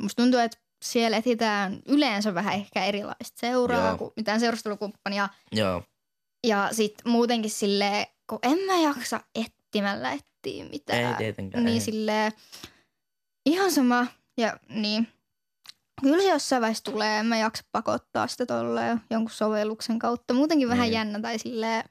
Musta 0.03 0.22
tuntuu, 0.22 0.40
että 0.40 0.59
siellä 0.83 1.17
etsitään 1.17 1.81
yleensä 1.87 2.35
vähän 2.35 2.55
ehkä 2.55 2.85
erilaista 2.85 3.41
seuraa 3.41 3.87
Joo. 3.89 3.99
kuin 3.99 4.12
mitään 4.17 4.41
seurustelukumppania. 4.41 5.29
Joo, 5.53 5.83
Ja 6.47 6.69
sitten 6.73 7.12
muutenkin 7.12 7.51
silleen, 7.51 8.07
kun 8.31 8.39
en 8.43 8.59
mä 8.59 8.77
jaksa 8.77 9.21
etsimällä 9.35 10.12
etsiä 10.12 10.65
mitään. 10.65 10.99
ei 11.01 11.15
tietenkään. 11.19 11.65
Niin 11.65 11.75
ei. 11.75 11.81
silleen, 11.81 12.33
ihan 13.47 13.73
sama. 13.73 14.07
Ja 14.39 14.57
niin, 14.69 15.09
kyllä 16.03 16.23
se 16.23 16.29
jossain 16.29 16.62
vaiheessa 16.62 16.85
tulee. 16.85 17.19
En 17.19 17.27
mä 17.27 17.37
jaksa 17.39 17.65
pakottaa 17.73 18.27
sitä 18.27 18.47
tolleen 18.47 19.01
jonkun 19.11 19.31
sovelluksen 19.31 19.99
kautta. 19.99 20.35
Muutenkin 20.35 20.69
vähän 20.69 20.83
Niin. 20.85 20.93
jännä 20.95 21.21
tai 21.21 21.39
silleen, 21.39 21.85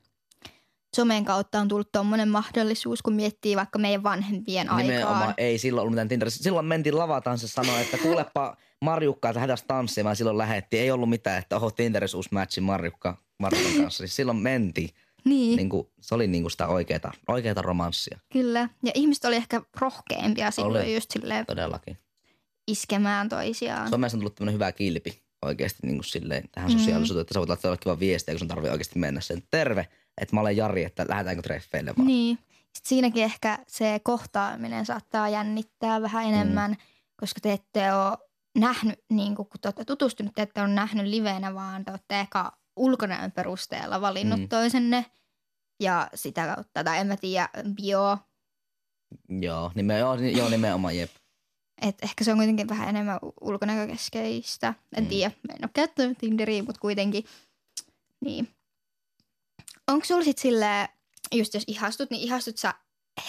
somen 0.95 1.25
kautta 1.25 1.59
on 1.59 1.67
tullut 1.67 1.91
tommonen 1.91 2.29
mahdollisuus, 2.29 3.01
kun 3.01 3.13
miettii 3.13 3.55
vaikka 3.55 3.79
meidän 3.79 4.03
vanhempien 4.03 4.67
Nimenomaan 4.77 5.15
aikaan. 5.17 5.33
ei 5.37 5.57
silloin 5.57 5.81
ollut 5.81 5.91
mitään 5.93 6.07
Tinderissä. 6.07 6.43
Silloin 6.43 6.65
mentiin 6.65 6.97
lavatanssa 6.97 7.47
sanoa, 7.47 7.79
että 7.79 7.97
kuulepa 7.97 8.57
Marjukka, 8.81 9.29
että 9.29 9.37
lähdetään 9.37 9.67
tanssimaan. 9.67 10.15
Silloin 10.15 10.37
lähettiin. 10.37 10.83
Ei 10.83 10.91
ollut 10.91 11.09
mitään, 11.09 11.37
että 11.37 11.55
oho 11.55 11.71
Tinderissä 11.71 12.17
uusi 12.17 12.29
matchi 12.31 12.61
Marjukka, 12.61 13.17
Marjukan 13.39 13.81
kanssa. 13.83 13.97
Siis 14.03 14.15
silloin 14.15 14.37
mentiin. 14.37 14.89
Niin, 15.25 15.57
Niin 15.57 15.69
kuin, 15.69 15.87
se 16.01 16.15
oli 16.15 16.27
niin 16.27 16.43
kuin 16.43 16.51
sitä 16.51 16.67
oikeata, 16.67 17.11
oikeata 17.27 17.61
romanssia 17.61 18.19
kyllä. 18.33 18.69
Ja 18.83 18.91
ihmiset 18.95 19.25
oli 19.25 19.35
ehkä 19.35 19.61
rohkeampia 19.79 20.51
silloin 20.51 20.83
Oli. 20.85 20.95
just 20.95 21.11
silleen 21.11 21.45
todellakin. 21.45 21.97
iskemään 22.67 23.29
toisiaan. 23.29 23.89
Somessa 23.89 24.17
on 24.17 24.19
tullut 24.21 24.35
tämmöinen 24.35 24.53
hyvä 24.53 24.71
kilpi 24.71 25.21
oikeasti 25.41 25.77
niin 25.87 25.97
kuin 25.97 26.03
silleen, 26.05 26.43
tähän 26.51 26.71
Mm. 26.71 26.77
sosiaalisuuteen, 26.77 27.21
että 27.21 27.33
sä 27.33 27.39
voit 27.39 27.49
laittaa 27.49 27.77
kiva 27.77 27.99
viestiä, 27.99 28.33
kun 28.33 28.39
sun 28.39 28.47
tarvii 28.47 28.69
oikeasti 28.69 28.99
mennä 28.99 29.21
sen. 29.21 29.43
Terve, 29.51 29.87
että 30.21 30.35
mä 30.35 30.41
olen 30.41 30.57
Jari, 30.57 30.83
että 30.83 31.05
lähdetäänkö 31.09 31.41
treffeille 31.41 31.93
vaan. 31.97 32.07
Niin. 32.07 32.39
Sitten 32.73 32.89
siinäkin 32.89 33.23
ehkä 33.23 33.59
se 33.67 33.99
kohtaaminen 34.03 34.85
saattaa 34.85 35.29
jännittää 35.29 36.01
vähän 36.01 36.25
enemmän, 36.25 36.71
mm. 36.71 36.77
koska 37.17 37.39
te 37.41 37.53
ette 37.53 37.93
ole 37.93 38.17
nähnyt, 38.57 38.99
niin 39.09 39.35
kun 39.35 39.47
te 39.61 39.67
olette 39.67 39.85
tutustunut, 39.85 40.33
te 40.35 40.41
ette 40.41 40.61
ole 40.61 40.69
nähnyt 40.69 41.05
livenä, 41.05 41.53
vaan 41.53 41.85
te 41.85 41.91
olette 41.91 42.19
eka 42.19 42.57
ulkonäön 42.75 43.31
perusteella 43.31 44.01
valinnut 44.01 44.39
mm. 44.39 44.43
Mm. 44.43 44.49
toisenne. 44.49 45.05
Ja 45.79 46.09
sitä 46.13 46.53
kautta, 46.55 46.83
tai 46.83 46.99
en 46.99 47.07
mä 47.07 47.17
tiedä, 47.17 47.49
bio. 47.75 48.17
Joo, 49.29 49.71
nimenomaan, 49.75 50.19
joo, 50.19 50.37
joo, 50.37 50.49
nimenomaan 50.49 50.97
jep. 50.97 51.11
Et 51.81 52.03
ehkä 52.03 52.23
se 52.23 52.31
on 52.31 52.37
kuitenkin 52.37 52.69
vähän 52.69 52.89
enemmän 52.89 53.19
ulkonäkökeskeistä. 53.41 54.67
En 54.67 55.03
mm. 55.03 55.03
Mm. 55.03 55.09
tiedä, 55.09 55.31
en 55.49 55.63
ole 55.63 55.69
käyttänyt 55.73 56.17
Tinderiä, 56.17 56.63
mutta 56.63 56.81
kuitenkin. 56.81 57.25
Niin. 58.21 58.54
Onko 59.87 60.05
sulla 60.05 60.23
sit 60.23 60.37
silleen, 60.37 60.87
just 61.31 61.53
jos 61.53 61.63
ihastut, 61.67 62.09
niin 62.09 62.21
ihastut 62.21 62.57
sä 62.57 62.73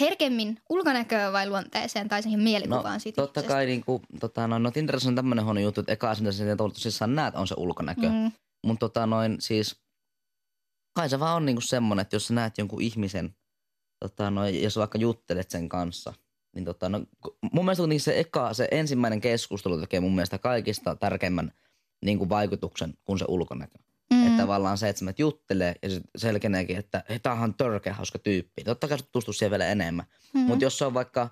herkemmin 0.00 0.60
ulkonäköön 0.68 1.32
vai 1.32 1.48
luonteeseen 1.48 2.08
tai 2.08 2.22
siihen 2.22 2.40
mielikuvaan 2.40 2.92
No, 2.94 2.98
siitä 2.98 3.16
totta 3.22 3.40
itsestä? 3.40 3.54
kai 3.54 3.66
niin 3.66 3.84
kuin, 3.84 4.02
tota, 4.20 4.46
no, 4.46 4.58
no 4.58 4.70
Tinderissä 4.70 5.08
on 5.08 5.14
tämmöinen 5.14 5.44
huono 5.44 5.60
juttu, 5.60 5.80
että 5.80 5.92
eka 5.92 6.14
sinne 6.14 6.32
sen 6.32 6.56
tosissaan 6.56 7.14
näet 7.14 7.34
on 7.34 7.46
se 7.46 7.54
ulkonäkö. 7.58 8.08
Mm. 8.08 8.32
Mutta 8.66 8.88
tota, 8.88 9.06
noin 9.06 9.36
siis, 9.40 9.76
kai 10.94 11.08
se 11.08 11.20
vaan 11.20 11.36
on 11.36 11.46
niinku 11.46 11.60
semmoinen, 11.60 12.02
että 12.02 12.16
jos 12.16 12.26
sä 12.26 12.34
näet 12.34 12.58
jonkun 12.58 12.82
ihmisen, 12.82 13.36
tota, 14.00 14.30
noin, 14.30 14.62
jos 14.62 14.76
vaikka 14.76 14.98
juttelet 14.98 15.50
sen 15.50 15.68
kanssa, 15.68 16.12
niin 16.54 16.64
tota, 16.64 16.88
no, 16.88 17.00
mun 17.52 17.64
mielestä 17.64 17.80
kuitenkin 17.80 18.00
se 18.00 18.20
eka, 18.20 18.54
se 18.54 18.68
ensimmäinen 18.70 19.20
keskustelu 19.20 19.80
tekee 19.80 20.00
mun 20.00 20.14
mielestä 20.14 20.38
kaikista 20.38 20.96
tärkeimmän 20.96 21.52
niin 22.04 22.18
kuin 22.18 22.28
vaikutuksen 22.28 22.94
kuin 23.04 23.18
se 23.18 23.24
ulkonäkö. 23.28 23.78
Mm. 24.14 24.26
Että 24.26 24.42
tavallaan 24.42 24.78
se, 24.78 24.88
että 24.88 25.04
sä 25.04 25.14
juttelee 25.18 25.74
ja 25.82 25.90
se 25.90 26.00
selkeneekin, 26.16 26.76
että 26.76 27.04
hei, 27.08 27.18
tää 27.18 27.32
on 27.32 27.54
törkeä 27.54 27.94
hauska 27.94 28.18
tyyppi. 28.18 28.64
Totta 28.64 28.88
kai 28.88 28.98
sä 28.98 29.04
tutustuu 29.04 29.34
siihen 29.34 29.50
vielä 29.50 29.66
enemmän. 29.66 30.06
Mm. 30.34 30.40
Mutta 30.40 30.64
jos 30.64 30.82
on 30.82 30.94
vaikka, 30.94 31.28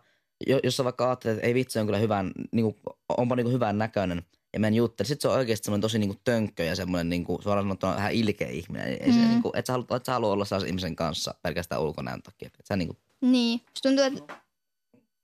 jo- 0.47 0.61
jos 0.63 0.79
vaikka 0.85 1.07
ajattelet, 1.07 1.37
että 1.37 1.47
ei 1.47 1.55
vitsi 1.55 1.79
on 1.79 1.87
kyllä 1.87 1.99
hyvän, 1.99 2.33
niinku, 2.53 2.77
onpa 3.09 3.37
niinku 3.37 3.51
hyvän 3.53 3.79
näköinen 3.79 4.23
ja 4.53 4.61
menen 4.61 4.75
juttelemaan, 4.75 5.09
sit 5.09 5.21
se 5.21 5.29
on 5.29 5.35
oikeasti 5.35 5.65
semmoinen 5.65 5.81
tosi 5.83 5.99
niinku 5.99 6.21
tönkkö 6.25 6.65
ja 6.65 6.77
semmoinen 6.77 7.09
niinku, 7.09 7.41
suoraan 7.43 7.65
sanottuna 7.65 7.95
vähän 7.97 8.13
ilkeä 8.13 8.49
ihminen. 8.49 8.87
Ei 8.89 9.13
se, 9.13 9.19
Mm. 9.19 9.29
niinku, 9.29 9.53
et, 9.55 9.67
sä 9.67 9.73
halua, 9.73 9.97
et 9.97 10.05
sä 10.05 10.13
halua 10.13 10.33
olla 10.33 10.45
sellaisen 10.45 10.69
ihmisen 10.69 10.97
kanssa 10.97 11.35
pelkästään 11.43 11.81
ulkonäön 11.83 12.23
takia. 12.23 12.47
Et 12.59 12.67
sä 12.67 12.77
niinku, 12.77 12.97
Niin. 13.21 13.61
Musta 13.71 13.89
tuntuu, 13.89 14.05
että 14.05 14.41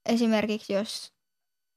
esimerkiksi 0.05 0.73
jos 0.73 1.13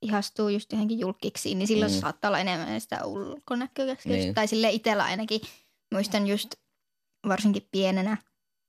ihastuu 0.02 0.48
just 0.48 0.72
johonkin 0.72 0.98
julkiksiin, 1.00 1.58
niin 1.58 1.66
silloin 1.66 1.92
Mm. 1.92 1.96
mm. 1.96 2.00
saattaa 2.00 2.28
olla 2.28 2.38
enemmän 2.38 2.80
sitä 2.80 3.04
ulkonäköä. 3.04 3.96
Niin. 4.04 4.34
Tai 4.34 4.48
sille 4.48 4.70
itsellä 4.70 5.04
ainakin. 5.04 5.40
Muistan 5.94 6.26
just 6.26 6.54
varsinkin 7.28 7.68
pienenä, 7.70 8.16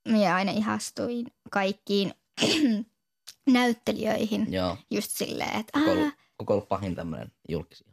minä 0.07 0.35
aina 0.35 0.51
ihastuin 0.51 1.27
kaikkiin 1.51 2.13
näyttelijöihin. 3.47 4.53
joo, 4.53 4.77
Just 4.91 5.11
silleen, 5.11 5.59
että 5.59 5.79
koko, 5.79 5.89
aah, 5.89 5.97
ollut, 5.97 6.13
koko 6.37 6.53
ollut 6.53 6.69
pahin 6.69 6.95
tämmöinen 6.95 7.31
julkisi. 7.49 7.85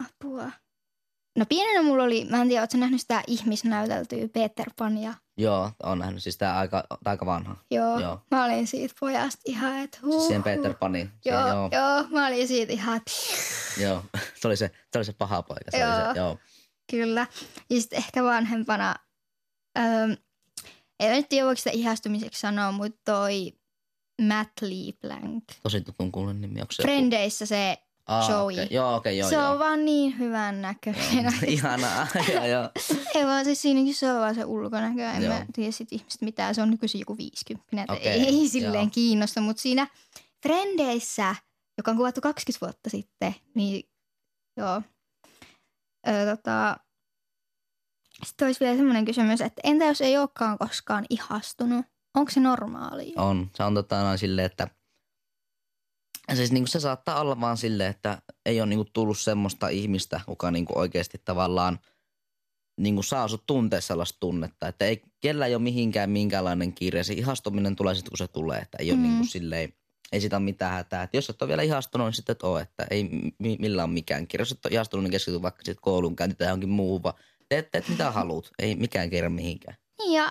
apua. 0.00 0.50
No 1.38 1.46
pienenä 1.48 1.82
mulla 1.82 2.02
oli, 2.04 2.24
mä 2.24 2.42
en 2.42 2.48
tiedä, 2.48 2.62
ootko 2.62 2.78
nähnyt 2.78 3.00
sitä 3.00 3.22
ihmisnäyteltyä 3.26 4.28
Peter 4.32 4.70
Pania? 4.76 5.14
Joo, 5.36 5.70
on 5.82 5.98
nähnyt. 5.98 6.22
Siis 6.22 6.36
tää 6.36 6.58
aika, 6.58 6.84
aika 7.04 7.26
vanha. 7.26 7.56
Joo, 7.70 8.00
Joo. 8.00 8.20
mä 8.30 8.44
olin 8.44 8.66
siitä 8.66 8.94
pojasta 9.00 9.42
ihan, 9.44 9.78
että 9.78 9.98
huh, 10.02 10.12
Siis 10.12 10.26
siihen 10.26 10.42
Peter 10.42 10.74
Panin. 10.74 11.10
Se, 11.20 11.30
Joo, 11.30 11.48
joo, 11.48 11.68
joo, 11.72 12.04
mä 12.10 12.26
olin 12.26 12.48
siitä 12.48 12.72
ihan, 12.72 12.96
että 12.96 13.12
joo. 13.82 14.02
se, 14.40 14.48
oli 14.48 14.56
se, 14.56 14.70
se 14.92 14.98
oli 14.98 15.04
se 15.04 15.12
paha 15.12 15.42
poika. 15.42 15.70
Se 15.70 15.78
Joo. 15.78 15.90
Oli 15.90 16.14
se, 16.14 16.18
joo. 16.20 16.38
Kyllä. 16.90 17.26
Ja 17.70 17.80
sitten 17.80 17.96
ehkä 17.98 18.22
vanhempana, 18.24 18.94
öö, 19.78 20.16
en 21.00 21.16
nyt 21.16 21.28
tiedä 21.28 21.46
voiko 21.46 21.58
sitä 21.58 21.70
ihastumiseksi 21.70 22.40
sanoa, 22.40 22.72
mutta 22.72 23.00
toi 23.04 23.52
Matt 24.22 24.52
LeBlanc. 24.62 25.44
Tosi 25.62 25.80
tutun 25.80 26.12
kuulen 26.12 26.40
nimi. 26.40 26.60
Onko 26.60 26.72
se 26.72 26.82
joku- 26.82 26.92
Frendeissä 26.92 27.46
se, 27.46 27.78
Aa, 28.06 28.30
Joey. 28.30 28.54
okei. 28.54 28.68
Joo, 28.70 28.94
okei, 28.96 29.18
joo, 29.18 29.28
se 29.28 29.34
joo. 29.34 29.50
on 29.50 29.58
vaan 29.58 29.84
niin 29.84 30.18
hyvän 30.18 30.62
näköinen. 30.62 31.32
Ihanaa, 31.46 32.06
joo, 32.34 32.44
joo. 32.46 32.70
ei 33.14 33.26
vaan 33.26 33.44
siis 33.44 33.62
siinäkin 33.62 33.94
se 33.94 34.12
on 34.12 34.20
vaan 34.20 34.34
se 34.34 34.44
ulkonäkö. 34.44 35.10
En 35.10 35.22
Joo. 35.22 35.34
mä 35.38 35.46
tiedä 35.54 35.72
sit 35.72 35.92
ihmistä 35.92 36.24
mitään. 36.24 36.54
Se 36.54 36.62
on 36.62 36.70
nykyisin 36.70 36.98
joku 37.00 37.16
50. 37.16 37.82
että 37.82 37.92
Okei, 37.92 38.06
ei 38.26 38.48
silleen 38.48 38.74
joo. 38.84 38.90
kiinnosta. 38.92 39.40
Mutta 39.40 39.62
siinä 39.62 39.86
Frendeissä, 40.42 41.34
joka 41.78 41.90
on 41.90 41.96
kuvattu 41.96 42.20
20 42.20 42.66
vuotta 42.66 42.90
sitten, 42.90 43.34
niin 43.54 43.88
joo. 44.56 44.82
Ö, 46.08 46.36
tota, 46.36 46.76
sitten 48.24 48.46
olisi 48.46 48.60
vielä 48.60 48.76
semmoinen 48.76 49.04
kysymys, 49.04 49.40
että 49.40 49.60
entä 49.64 49.84
jos 49.84 50.00
ei 50.00 50.18
olekaan 50.18 50.58
koskaan 50.58 51.04
ihastunut? 51.10 51.86
Onko 52.14 52.30
se 52.30 52.40
normaalia? 52.40 53.22
On. 53.22 53.50
Se 53.54 53.62
on 53.62 53.74
tota 53.74 54.02
noin 54.02 54.18
silleen, 54.18 54.46
että 54.46 54.68
siis 56.34 56.52
niinku 56.52 56.66
se 56.66 56.80
saattaa 56.80 57.20
olla 57.20 57.40
vaan 57.40 57.56
silleen, 57.56 57.90
että 57.90 58.22
ei 58.46 58.60
ole 58.60 58.68
niinku 58.68 58.90
tullut 58.92 59.18
semmoista 59.18 59.68
ihmistä, 59.68 60.20
joka 60.28 60.50
niinku 60.50 60.78
oikeasti 60.78 61.22
tavallaan 61.24 61.78
niinku 62.80 63.02
saa 63.02 63.28
sut 63.28 63.46
tuntea 63.46 63.80
sellaista 63.80 64.16
tunnetta. 64.20 64.68
Että 64.68 64.84
ei, 64.84 65.02
kellä 65.20 65.46
ei 65.46 65.54
ole 65.54 65.62
mihinkään 65.62 66.10
minkäänlainen 66.10 66.72
kiire. 66.72 67.04
Se 67.04 67.12
ihastuminen 67.12 67.76
tulee 67.76 67.94
sitten, 67.94 68.10
kun 68.10 68.18
se 68.18 68.28
tulee. 68.28 68.58
Että 68.58 68.78
ei 68.80 68.90
ole 68.90 68.96
Mm. 68.98 69.02
niinku 69.02 69.26
silleen, 69.26 69.72
ei 70.12 70.20
sitä 70.20 70.36
ole 70.36 70.44
mitään 70.44 70.72
hätää. 70.72 71.02
Että 71.02 71.16
jos 71.16 71.30
et 71.30 71.42
ole 71.42 71.48
vielä 71.48 71.62
ihastunut, 71.62 72.06
niin 72.06 72.14
sitten 72.14 72.32
et 72.32 72.42
ole. 72.42 72.60
Että 72.60 72.86
ei 72.90 73.04
mi- 73.38 73.56
millään 73.60 73.90
mikään 73.90 74.26
kiire. 74.26 74.42
Jos 74.42 74.52
et 74.52 74.66
ole 74.66 74.74
ihastunut, 74.74 75.04
niin 75.04 75.10
keskity 75.10 75.42
vaikka 75.42 75.62
sitten 75.64 75.82
koulun 75.82 76.16
käynti 76.16 76.36
tai 76.36 76.46
johonkin 76.46 76.68
muuhun. 76.68 77.02
Vaan 77.02 77.14
teet, 77.48 77.70
teet 77.70 77.88
mitä 77.88 78.10
haluat. 78.10 78.50
Ei 78.58 78.74
mikään 78.76 79.10
kiire 79.10 79.28
mihinkään. 79.28 79.76
Niin 79.98 80.12
ja 80.12 80.30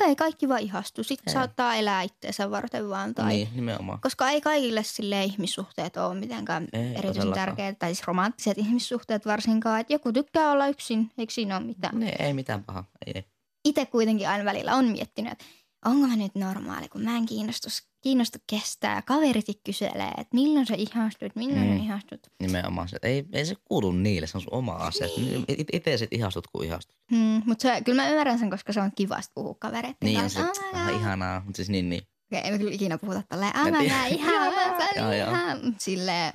ei 0.00 0.16
kaikki 0.16 0.48
vaan 0.48 0.60
ihastu. 0.60 1.04
Sitten 1.04 1.30
Ei. 1.30 1.32
saattaa 1.34 1.74
elää 1.74 2.02
itseensä 2.02 2.50
varten 2.50 2.88
vaan. 2.88 3.14
Tai 3.14 3.28
Niin, 3.28 3.48
nimenomaan. 3.54 4.00
Koska 4.00 4.30
ei 4.30 4.40
kaikille 4.40 4.82
sille 4.82 5.24
ihmissuhteet 5.24 5.96
ole 5.96 6.14
mitenkään 6.14 6.68
Ei 6.72 6.80
erityisen 6.80 7.14
todellakaan. 7.14 7.34
tärkeitä, 7.46 7.78
tai 7.78 7.94
siis 7.94 8.06
romanttiset 8.06 8.58
ihmissuhteet 8.58 9.26
varsinkaan. 9.26 9.80
Että 9.80 9.92
joku 9.92 10.12
tykkää 10.12 10.50
olla 10.52 10.66
yksin, 10.68 11.10
eikö 11.18 11.32
siinä 11.32 11.56
ole 11.56 11.64
mitään? 11.66 11.98
Ne, 12.00 12.12
ei 12.18 12.32
mitään 12.32 12.64
pahaa. 12.64 12.84
Ei, 13.06 13.12
ei. 13.16 13.24
Itse 13.64 13.86
kuitenkin 13.86 14.28
aina 14.28 14.44
välillä 14.44 14.74
on 14.74 14.84
miettinyt, 14.88 15.32
että 15.32 15.44
onko 15.84 16.06
mä 16.06 16.16
nyt 16.16 16.34
normaali, 16.34 16.88
kun 16.88 17.02
mä 17.02 17.16
en 17.16 17.26
kiinnostu, 17.26 17.68
kiinnostu 18.00 18.38
kestää. 18.50 19.02
Kaveritkin 19.02 19.54
kyselee, 19.64 20.08
että 20.10 20.34
milloin 20.34 20.66
sä 20.66 20.74
ihastut, 20.74 21.36
milloin 21.36 21.70
Mm. 21.70 21.76
sä 21.78 21.84
ihastut. 21.84 22.20
Nimenomaan 22.40 22.88
se. 22.88 22.96
Ei, 23.02 23.24
ei 23.32 23.46
se 23.46 23.54
kuulu 23.64 23.92
niille, 23.92 24.26
se 24.26 24.36
on 24.38 24.42
sun 24.42 24.54
oma 24.54 24.72
asia. 24.72 25.06
Niin. 25.16 25.44
It, 25.48 25.68
itse 25.72 25.96
sit 25.98 26.12
ihastut, 26.12 26.46
kun 26.46 26.64
ihastut. 26.64 26.96
Hmm, 27.10 27.42
mutta 27.46 27.68
kyllä 27.84 28.02
mä 28.02 28.08
ymmärrän 28.10 28.38
sen, 28.38 28.50
koska 28.50 28.72
se 28.72 28.80
on 28.80 28.90
kivasta 28.94 29.32
puhua 29.34 29.54
kavereiden 29.58 29.96
Niin 30.04 30.16
on 30.16 30.22
kanssa. 30.22 30.40
se, 30.54 30.60
God. 30.86 31.00
ihanaa. 31.00 31.42
Mutta 31.44 31.56
siis 31.56 31.68
niin, 31.70 31.88
niin. 31.88 32.02
Okei, 32.32 32.40
ei 32.44 32.50
me 32.52 32.58
kyllä 32.58 32.72
ikinä 32.72 32.98
puhuta 32.98 33.22
tälleen, 33.28 33.52
En 33.56 33.72
my 33.74 33.78
tiedä. 33.78 34.02
god, 34.02 34.12
ihanaa, 34.18 34.78
sä 34.78 34.88
Joo, 34.96 35.06
oot 35.08 35.16
joo. 35.16 35.28
ihana. 35.30 35.62
Mut 35.64 35.80
Silleen, 35.80 36.32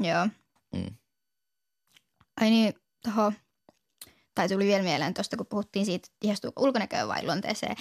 joo. 0.00 0.28
Mm. 0.74 0.94
Ai 2.40 2.50
niin, 2.50 2.74
toho. 3.04 3.32
Tai 4.34 4.48
tuli 4.48 4.64
vielä 4.66 4.82
mieleen 4.82 5.14
tuosta, 5.14 5.36
kun 5.36 5.46
puhuttiin 5.46 5.86
siitä, 5.86 6.06
että 6.06 6.26
ihastuuko 6.26 6.62
ulkonäköön 6.62 7.08
vai 7.08 7.24
luonteeseen. 7.24 7.76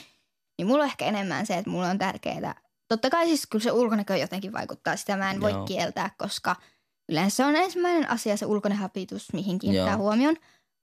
Niin 0.57 0.67
mulla 0.67 0.83
on 0.83 0.89
ehkä 0.89 1.05
enemmän 1.05 1.45
se, 1.45 1.57
että 1.57 1.69
mulla 1.71 1.87
on 1.89 1.97
tärkeää. 1.97 2.55
Totta 2.87 3.09
kai 3.09 3.25
siis 3.27 3.47
kyllä 3.47 3.63
se 3.63 3.71
ulkonäkö 3.71 4.17
jotenkin 4.17 4.53
vaikuttaa, 4.53 4.95
sitä 4.95 5.17
mä 5.17 5.31
en 5.31 5.41
voi 5.41 5.51
Joo. 5.51 5.65
kieltää, 5.65 6.09
koska 6.17 6.55
yleensä 7.09 7.35
se 7.35 7.45
on 7.45 7.55
ensimmäinen 7.55 8.09
asia 8.09 8.37
se 8.37 8.45
ulkonähapitus, 8.45 9.33
mihin 9.33 9.59
kiinnittää 9.59 9.89
Joo. 9.93 9.97
huomion. 9.97 10.35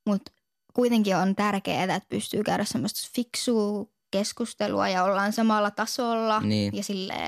Mutta 0.07 0.33
kuitenkin 0.75 1.17
on 1.17 1.37
tärkeää, 1.37 1.83
että 1.95 2.09
pystyy 2.09 2.43
käydä 2.43 2.65
semmoista 2.65 3.09
fiksua 3.15 3.87
keskustelua 4.11 4.89
ja 4.89 5.05
ollaan 5.05 5.33
samalla 5.33 5.71
tasolla 5.71 6.41
Niin. 6.41 6.73
ja 6.77 6.83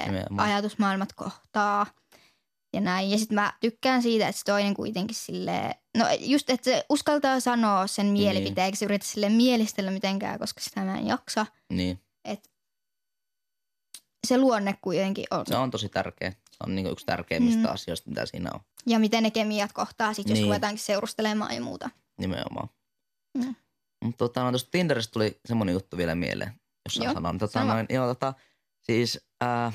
Nimenomaan. 0.06 0.48
ajatusmaailmat 0.50 1.12
kohtaa 1.12 1.86
ja 2.74 2.80
näin. 2.80 3.10
Ja 3.10 3.18
sitten 3.18 3.34
mä 3.34 3.52
tykkään 3.60 4.02
siitä, 4.02 4.28
että 4.28 4.38
se 4.38 4.44
toinen 4.44 4.74
kuitenkin 4.74 5.16
silleen, 5.16 5.74
no 5.98 6.04
just, 6.18 6.50
että 6.50 6.64
se 6.64 6.84
uskaltaa 6.88 7.40
sanoa 7.40 7.86
sen 7.86 8.06
mielipiteen, 8.06 8.54
Niin. 8.54 8.64
eikä 8.64 8.76
se 8.76 8.84
yritä 8.84 9.06
sille 9.06 9.28
mielistellä 9.28 9.90
mitenkään, 9.90 10.38
koska 10.38 10.60
sitä 10.60 10.80
mä 10.80 10.98
en 10.98 11.06
jaksa. 11.06 11.46
niin. 11.72 12.00
Et 12.26 12.50
se 14.26 14.38
luonne 14.38 14.78
kuitenkin 14.80 15.26
on. 15.30 15.46
Se 15.46 15.56
on 15.56 15.70
tosi 15.70 15.88
tärkeä. 15.88 16.30
Se 16.30 16.56
on 16.66 16.74
niinku 16.74 16.90
yksi 16.92 17.06
tärkeimmistä 17.06 17.68
Mm. 17.68 17.74
asioista, 17.74 18.08
mitä 18.10 18.26
siinä 18.26 18.50
on. 18.54 18.60
Ja 18.86 18.98
miten 18.98 19.22
ne 19.22 19.30
kemiat 19.30 19.72
kohtaa 19.72 20.14
sit, 20.14 20.28
jos 20.28 20.36
Niin. 20.38 20.44
ruvetaankin 20.46 20.84
seurustelemaan 20.84 21.54
ja 21.54 21.60
muuta. 21.60 21.90
Nimenomaan. 22.18 22.68
Mm. 23.38 23.54
Mutta 24.04 24.18
tota, 24.18 24.44
no, 24.44 24.50
tuosta 24.50 24.70
Tinderistä 24.70 25.12
tuli 25.12 25.40
semmoinen 25.46 25.72
juttu 25.72 25.96
vielä 25.96 26.14
mieleen, 26.14 26.52
jos 26.84 26.96
Joo, 26.96 27.12
sanoa. 27.14 27.32
Niin, 27.32 27.38
tota, 27.38 27.64
noin, 27.64 27.86
joo, 27.90 28.06
tota, 28.06 28.34
siis, 28.80 29.20
ää, 29.40 29.72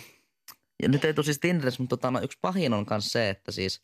ja 0.83 0.89
nyt 0.89 1.05
ei 1.05 1.13
tule 1.13 1.25
siis 1.25 1.39
Tinderissä, 1.39 1.83
mutta 1.83 1.97
tota, 1.97 2.11
no, 2.11 2.21
yksi 2.21 2.37
pahin 2.41 2.73
on 2.73 2.85
myös 2.89 3.11
se, 3.11 3.29
että 3.29 3.51
siis, 3.51 3.81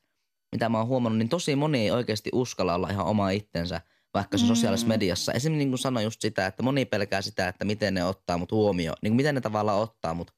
mitä 0.52 0.70
mä 0.70 0.78
oon 0.78 0.88
huomannut, 0.88 1.18
niin 1.18 1.30
tosi 1.30 1.56
moni 1.56 1.80
ei 1.80 1.92
oikeasti 1.92 2.30
uskalla 2.34 2.76
olla 2.76 2.90
ihan 2.90 3.06
oma 3.06 3.30
itsensä, 3.30 3.82
vaikka 4.18 4.38
se 4.38 4.44
Mm. 4.44 4.48
sosiaalisessa 4.48 4.88
mediassa. 4.88 5.34
Esimerkiksi 5.34 5.58
niin 5.58 5.70
kuin 5.70 5.80
sanoin 5.80 6.04
just 6.04 6.22
sitä, 6.22 6.48
että 6.48 6.64
moni 6.64 6.86
pelkää 6.86 7.22
sitä, 7.22 7.48
että 7.48 7.66
miten 7.66 7.94
ne 7.94 8.04
ottaa 8.04 8.38
mut 8.38 8.52
huomioon, 8.52 8.98
niin 9.02 9.12
kuin 9.12 9.16
miten 9.16 9.36
ne 9.36 9.42
tavallaan 9.42 9.80
ottaa 9.80 10.14
mut, 10.14 10.32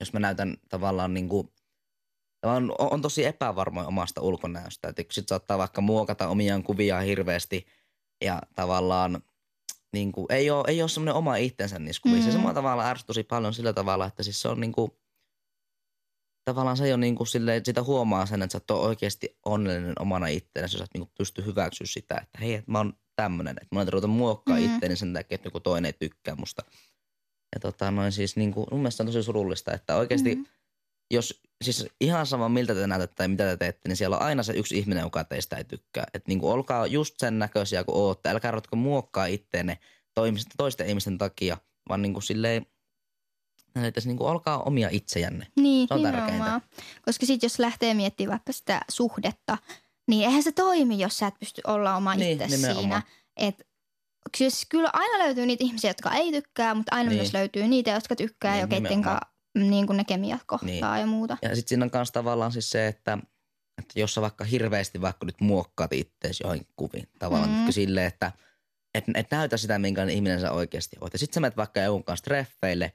jos 0.00 0.12
mä 0.12 0.20
näytän 0.20 0.56
tavallaan 0.68 1.14
niin 1.14 1.28
kuin, 1.28 1.48
on, 2.42 2.74
on 2.78 3.02
tosi 3.02 3.24
epävarmoja 3.24 3.86
omasta 3.86 4.20
ulkonäöstä. 4.20 4.88
Että 4.88 5.02
sit 5.10 5.28
saattaa 5.28 5.58
vaikka 5.58 5.80
muokata 5.80 6.28
omiaan 6.28 6.62
kuvia 6.62 7.00
hirveästi 7.00 7.66
ja 8.24 8.42
tavallaan 8.54 9.22
niin 9.92 10.12
kuin, 10.12 10.26
ei, 10.30 10.50
ole, 10.50 10.64
ei 10.68 10.82
ole 10.82 10.88
semmoinen 10.88 11.14
oma 11.14 11.36
itsensä 11.36 11.78
niissä 11.78 12.02
kuvissa. 12.02 12.28
Mm. 12.28 12.34
Mm. 12.34 12.36
Samalla 12.36 12.54
tavalla 12.54 12.86
ärsyt 12.86 13.06
tosi 13.06 13.22
paljon 13.22 13.54
sillä 13.54 13.72
tavalla, 13.72 14.06
että 14.06 14.22
siis 14.22 14.40
se 14.42 14.48
on 14.48 14.60
niin 14.60 14.72
kuin, 14.72 14.90
tavallaan 16.54 16.76
se 16.76 16.84
ole 16.84 16.96
niin 16.96 17.14
kuin 17.16 17.26
silleen, 17.26 17.64
sitä 17.64 17.82
huomaa 17.82 18.26
sen, 18.26 18.42
että 18.42 18.52
sä 18.52 18.58
et 18.58 18.70
ole 18.70 18.80
oikeasti 18.80 19.38
onnellinen 19.44 19.94
omana 20.00 20.26
ittenäsi, 20.26 20.74
jos 20.74 20.78
sä 20.78 20.84
et 20.84 20.90
niin 20.94 21.06
kuin 21.06 21.12
pysty 21.18 21.44
hyväksyä 21.44 21.86
sitä, 21.86 22.20
että 22.22 22.38
hei, 22.40 22.54
että 22.54 22.70
mä 22.70 22.78
oon 22.78 22.92
tämmönen, 23.16 23.56
että 23.62 23.74
mä 23.74 23.82
en 23.82 23.92
ruveta 23.92 24.06
muokkaa 24.06 24.56
mm. 24.56 24.62
Mm. 24.62 24.74
itteeni 24.74 24.96
sen 24.96 25.12
takia, 25.12 25.34
että 25.34 25.46
joku 25.46 25.60
toinen 25.60 25.88
ei 25.88 25.92
tykkää 25.92 26.34
musta. 26.34 26.62
Ja 27.54 27.60
tota 27.60 27.90
noin 27.90 28.12
siis 28.12 28.36
niin 28.36 28.52
kuin, 28.52 28.66
mun 28.70 28.80
mielestä 28.80 29.02
on 29.02 29.06
tosi 29.06 29.22
surullista, 29.22 29.72
että 29.72 29.96
oikeasti 29.96 30.34
mm. 30.34 30.40
Mhm. 30.40 30.50
jos, 31.10 31.42
siis 31.62 31.86
ihan 32.00 32.26
sama 32.26 32.48
miltä 32.48 32.74
te 32.74 32.86
näytätte 32.86 33.16
tai 33.16 33.28
mitä 33.28 33.44
te 33.44 33.56
teette, 33.56 33.88
niin 33.88 33.96
siellä 33.96 34.16
on 34.16 34.22
aina 34.22 34.42
se 34.42 34.52
yksi 34.52 34.78
ihminen, 34.78 35.02
joka 35.02 35.24
teistä 35.24 35.56
ei 35.56 35.64
tykkää. 35.64 36.06
Että 36.14 36.28
niin 36.28 36.38
kuin, 36.38 36.52
olkaa 36.52 36.86
just 36.86 37.14
sen 37.18 37.38
näköisiä 37.38 37.84
kuin 37.84 37.96
ootte, 37.96 38.28
älkää 38.28 38.50
ruvetko 38.50 38.76
muokkaa 38.76 39.26
itteenne 39.26 39.78
toisten 40.56 40.88
ihmisten 40.88 41.18
takia, 41.18 41.56
vaan 41.88 42.02
niin 42.02 42.12
kuin 42.12 42.22
silleen, 42.22 42.66
että 43.76 44.00
niin 44.04 44.16
kuin, 44.16 44.30
olkaa 44.30 44.62
omia 44.62 44.88
itsejänne. 44.92 45.46
Niin, 45.56 45.88
Se 45.88 45.94
on 45.94 46.02
nimenomaan. 46.02 46.62
Koska 47.02 47.26
sitten 47.26 47.46
jos 47.46 47.58
lähtee 47.58 47.94
miettimään 47.94 48.30
vaikka 48.30 48.52
sitä 48.52 48.80
suhdetta, 48.90 49.58
niin 50.08 50.24
eihän 50.26 50.42
se 50.42 50.52
toimi, 50.52 50.98
jos 50.98 51.18
sä 51.18 51.26
et 51.26 51.38
pysty 51.38 51.60
olla 51.66 51.96
oma 51.96 52.14
Niin, 52.14 52.32
itse 52.42 52.56
nimenomaan. 52.56 52.82
siinä. 52.82 53.02
Et, 53.36 53.66
siis 54.36 54.66
kyllä 54.68 54.90
aina 54.92 55.18
löytyy 55.24 55.46
niitä 55.46 55.64
ihmisiä, 55.64 55.90
jotka 55.90 56.14
ei 56.14 56.32
tykkää, 56.32 56.74
mutta 56.74 56.96
aina 56.96 57.08
Niin. 57.10 57.18
myös 57.18 57.32
löytyy 57.34 57.68
niitä, 57.68 57.90
jotka 57.90 58.16
tykkää 58.16 58.52
Niin, 58.52 58.60
ja 58.60 58.66
keitten 58.66 59.02
kanssa 59.02 59.26
niin 59.54 59.86
kuin 59.86 59.96
ne 59.96 60.04
kemiat 60.04 60.40
kohtaa 60.46 60.66
Niin. 60.94 61.00
ja 61.00 61.06
muuta. 61.06 61.36
Ja 61.42 61.54
sitten 61.56 61.68
siinä 61.68 61.84
on 61.84 61.90
myös 61.94 62.10
tavallaan 62.10 62.52
siis 62.52 62.70
se, 62.70 62.86
että, 62.86 63.18
että 63.78 64.00
jos 64.00 64.14
sä 64.14 64.20
vaikka 64.20 64.44
hirveästi 64.44 65.00
vaikka 65.00 65.26
nyt 65.26 65.40
muokkaat 65.40 65.92
ittees 65.92 66.40
johonkin 66.40 66.66
kuviin, 66.76 67.08
tavallaan 67.18 67.50
Mm. 67.50 67.72
silleen, 67.72 68.06
että 68.06 68.32
että 68.94 69.12
et 69.14 69.30
näytä 69.30 69.56
sitä, 69.56 69.78
minkälainen 69.78 70.14
ihminen 70.16 70.40
sä 70.40 70.52
oikeasti 70.52 70.96
oot. 71.00 71.12
Ja 71.12 71.18
sit 71.18 71.32
sä 71.32 71.40
menet 71.40 71.56
vaikka 71.56 71.80
jonkun 71.80 72.04
kanssa 72.04 72.24
treffeille 72.24 72.92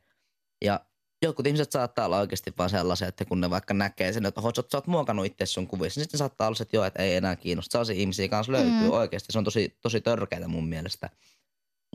ja 0.65 0.79
jotkut 1.21 1.47
ihmiset 1.47 1.71
saattaa 1.71 2.05
olla 2.05 2.19
oikeasti 2.19 2.53
vaan 2.57 2.69
sellaisia, 2.69 3.07
että 3.07 3.25
kun 3.25 3.41
ne 3.41 3.49
vaikka 3.49 3.73
näkee 3.73 4.13
sen, 4.13 4.25
että 4.25 4.41
oot, 4.41 4.55
sä 4.55 4.77
oot 4.77 4.87
muokannut 4.87 5.25
itse 5.25 5.45
sun 5.45 5.67
kuvissa, 5.67 5.99
niin 5.99 6.05
sitten 6.05 6.17
saattaa 6.17 6.47
olla 6.47 6.55
se, 6.55 6.63
että 6.63 6.77
joo, 6.77 6.85
että 6.85 7.03
ei 7.03 7.15
enää 7.15 7.35
kiinnosta. 7.35 7.71
Sellaisia 7.71 7.95
ihmisiä 7.95 8.27
kanssa 8.27 8.51
löytyy 8.51 8.71
mm. 8.71 8.91
oikeasti. 8.91 9.33
Se 9.33 9.37
on 9.37 9.43
tosi, 9.43 9.77
tosi 9.81 10.01
törkeää 10.01 10.47
mun 10.47 10.67
mielestä. 10.67 11.09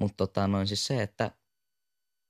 Mutta 0.00 0.16
tota, 0.16 0.46
noin 0.46 0.66
siis 0.66 0.86
se, 0.86 1.02
että 1.02 1.30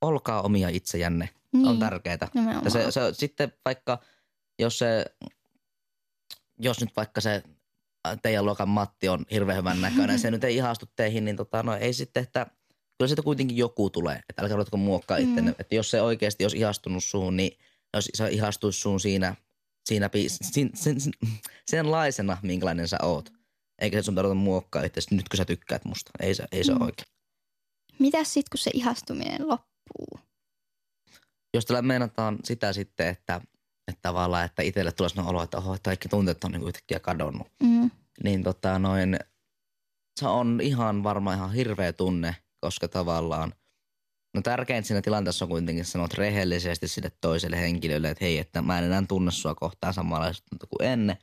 olkaa 0.01 0.43
omia 0.43 0.69
itsejänne 0.69 1.29
niin. 1.53 1.67
on 1.67 1.79
tärkeää. 1.79 2.29
Ja 2.65 2.71
se, 2.71 2.91
se, 2.91 3.01
sitten 3.13 3.53
vaikka, 3.65 3.99
jos 4.59 4.79
se, 4.79 5.05
jos 6.59 6.81
nyt 6.81 6.91
vaikka 6.97 7.21
se 7.21 7.43
teidän 8.23 8.45
luokan 8.45 8.69
Matti 8.69 9.09
on 9.09 9.27
hirveän 9.31 9.59
hyvän 9.59 9.81
näköinen, 9.81 10.19
se 10.19 10.31
nyt 10.31 10.45
ei 10.45 10.57
ihastu 10.57 10.87
teihin, 10.97 11.25
niin 11.25 11.37
tota, 11.37 11.63
no 11.63 11.77
ei 11.77 11.93
sitten, 11.93 12.23
että 12.23 12.47
kyllä 13.01 13.09
siitä 13.09 13.23
kuitenkin 13.23 13.57
joku 13.57 13.91
tulee. 13.91 14.21
Että 14.29 14.43
älkää 14.43 14.57
ruvetko 14.57 14.77
muokkaa 14.77 15.19
mm. 15.19 15.29
ittenne. 15.29 15.55
Että 15.59 15.75
jos 15.75 15.91
se 15.91 16.03
oikeasti 16.03 16.45
olisi 16.45 16.59
ihastunut 16.59 17.05
suhun, 17.05 17.37
niin 17.37 17.59
jos 17.95 18.09
se 18.15 18.29
ihastuisi 18.29 18.81
suhun 18.81 19.01
siinä, 19.01 19.37
siinä 19.85 20.11
sin, 20.27 20.71
sin, 20.75 21.01
sin, 21.01 21.13
senlaisena, 21.71 22.39
minkälainen 22.43 22.89
sä 22.89 22.99
oot. 23.03 23.33
Eikä 23.79 23.99
se 23.99 24.03
sun 24.03 24.15
tarvitse 24.15 24.35
muokkaa 24.35 24.83
itse, 24.83 25.01
nyt 25.11 25.29
kun 25.29 25.37
sä 25.37 25.45
tykkäät 25.45 25.85
musta. 25.85 26.11
Ei 26.21 26.35
se, 26.35 26.45
ei 26.53 26.65
se 26.65 26.75
mm. 26.75 26.83
oikein. 26.83 27.09
Mitäs 27.99 28.33
sitten, 28.33 28.51
kun 28.51 28.59
se 28.59 28.71
ihastuminen 28.75 29.49
loppuu? 29.49 30.21
Jos 31.55 31.67
tällä 31.67 31.83
meinataan 31.83 32.39
sitä 32.45 32.73
sitten, 32.73 33.07
että, 33.07 33.41
että 33.89 34.03
tavallaan, 34.03 34.45
että 34.45 34.63
itselle 34.63 34.93
tulee 34.93 35.09
sellainen 35.09 35.31
olo, 35.31 35.43
että 35.43 35.59
oho, 35.59 35.75
että 35.75 35.91
kaikki 35.91 36.09
tunteet 36.09 36.45
on 36.45 36.53
niin 36.53 36.67
yhtäkkiä 36.69 37.01
kadonnut. 37.01 37.49
Mm. 37.63 37.91
Niin 38.25 38.43
tota 38.43 38.79
noin, 38.79 39.19
se 40.21 40.29
on 40.29 40.61
ihan 40.63 41.03
varmaan 41.03 41.37
ihan 41.37 41.53
hirveä 41.53 41.93
tunne, 41.93 42.37
koska 42.61 42.89
tavallaan, 42.89 43.55
no 44.35 44.43
tärkeintä 44.43 44.87
siinä 44.87 45.03
tilanteessa 45.03 45.45
on 45.45 45.49
kuitenkin 45.49 45.85
sanoa 45.85 46.09
rehellisesti 46.15 46.89
sille 46.89 47.13
toiselle 47.21 47.61
henkilölle, 47.61 48.11
että 48.11 48.25
hei, 48.25 48.39
että 48.39 48.63
mä 48.63 48.79
en 48.79 48.85
enää 48.85 49.03
tunne 49.09 49.31
sua 49.31 49.55
kohtaan 49.55 49.95
samanlaista 49.95 50.57
kuin 50.69 50.89
ennen. 50.89 51.17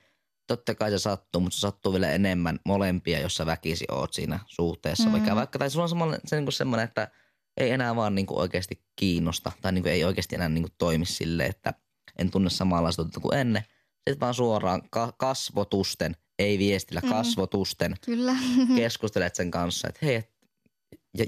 Totta 0.48 0.76
kai 0.76 0.92
se 0.92 1.00
sattuu, 1.00 1.42
mutta 1.42 1.56
se 1.56 1.60
sattuu 1.60 1.94
vielä 1.94 2.12
enemmän 2.12 2.60
molempia, 2.66 3.20
jos 3.20 3.36
sä 3.36 3.46
väkisi 3.46 3.86
oot 3.92 4.14
siinä 4.14 4.40
suhteessa. 4.46 5.10
Mm. 5.10 5.36
vaikka, 5.36 5.60
tai 5.60 5.70
sulla 5.70 5.84
on 5.84 5.90
semmoinen, 5.90 6.20
se 6.26 6.42
niin 6.42 6.52
semmoinen, 6.52 6.84
että 6.84 7.12
ei 7.58 7.72
enää 7.72 7.96
vaan 7.96 8.16
niin 8.16 8.26
kuin 8.26 8.40
oikeasti 8.40 8.84
kiinnosta 8.96 9.52
tai 9.62 9.72
niin 9.72 9.84
kuin 9.84 9.94
ei 9.94 10.04
oikeasti 10.04 10.36
enää 10.36 10.50
niin 10.50 10.64
kuin 10.64 10.74
toimi 10.78 11.06
sille, 11.06 11.46
että 11.46 11.74
en 12.18 12.32
tunne 12.32 12.50
samanlaista 12.50 13.06
kuin 13.22 13.38
ennen. 13.38 13.64
Sitten 14.10 14.20
vaan 14.20 14.34
suoraan 14.34 14.82
ka- 14.90 15.14
kasvotusten, 15.18 16.16
ei 16.40 16.58
viestillä, 16.58 17.02
mm. 17.02 17.10
kasvotusten 17.10 17.96
Kyllä. 18.06 18.36
keskustelet 18.76 19.36
sen 19.36 19.52
kanssa, 19.52 19.88
että 19.88 20.06
hei, 20.06 20.24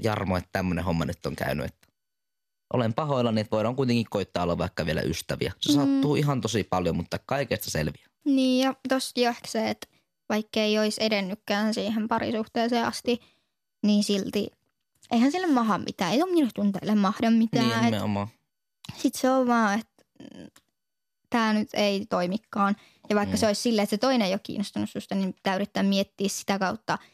Jarmo, 0.02 0.36
että 0.36 0.50
tämmöinen 0.52 0.84
homma 0.84 1.04
nyt 1.04 1.26
on 1.26 1.36
käynyt, 1.36 1.66
että 1.66 1.88
olen 2.72 2.94
pahoillani, 2.94 3.40
että 3.40 3.56
voidaan 3.56 3.76
kuitenkin 3.76 4.06
koittaa 4.10 4.42
olla 4.42 4.58
vaikka 4.58 4.86
vielä 4.86 5.00
ystäviä. 5.00 5.52
Se 5.60 5.72
mm. 5.72 5.78
sattuu 5.78 6.16
ihan 6.16 6.40
tosi 6.40 6.64
paljon, 6.64 6.96
mutta 6.96 7.18
kaikesta 7.26 7.70
selviää. 7.70 8.06
Niin 8.24 8.64
ja 8.64 8.74
toskin 8.88 9.28
ehkä 9.28 9.48
se, 9.48 9.70
että 9.70 9.86
vaikka 10.28 10.60
ei 10.60 10.78
olisi 10.78 11.04
edennytkään 11.04 11.74
siihen 11.74 12.08
parisuhteeseen 12.08 12.86
asti, 12.86 13.20
niin 13.82 14.04
silti 14.04 14.50
eihän 15.10 15.32
sille 15.32 15.46
maha 15.46 15.78
mitään. 15.78 16.12
Ei 16.12 16.22
ole 16.22 16.32
minusta 16.32 16.62
tunteille 16.62 16.94
mahda 16.94 17.30
mitään. 17.30 17.92
Niin. 17.92 18.28
Sitten 18.96 19.20
se 19.20 19.30
on 19.30 19.46
vaan, 19.46 19.80
että 19.80 20.04
tämä 21.30 21.52
nyt 21.52 21.68
ei 21.72 22.06
toimikaan. 22.06 22.76
Ja 23.08 23.16
vaikka 23.16 23.34
mm. 23.36 23.38
se 23.38 23.46
olisi 23.46 23.62
silleen, 23.62 23.82
että 23.82 23.96
se 23.96 23.98
toinen 23.98 24.26
ei 24.26 24.32
ole 24.32 24.40
kiinnostunut 24.42 24.90
susta, 24.90 25.14
niin 25.14 25.34
pitää 25.34 25.54
yrittää 25.54 25.82
miettiä 25.82 26.28
sitä 26.28 26.58
kautta– 26.58 26.98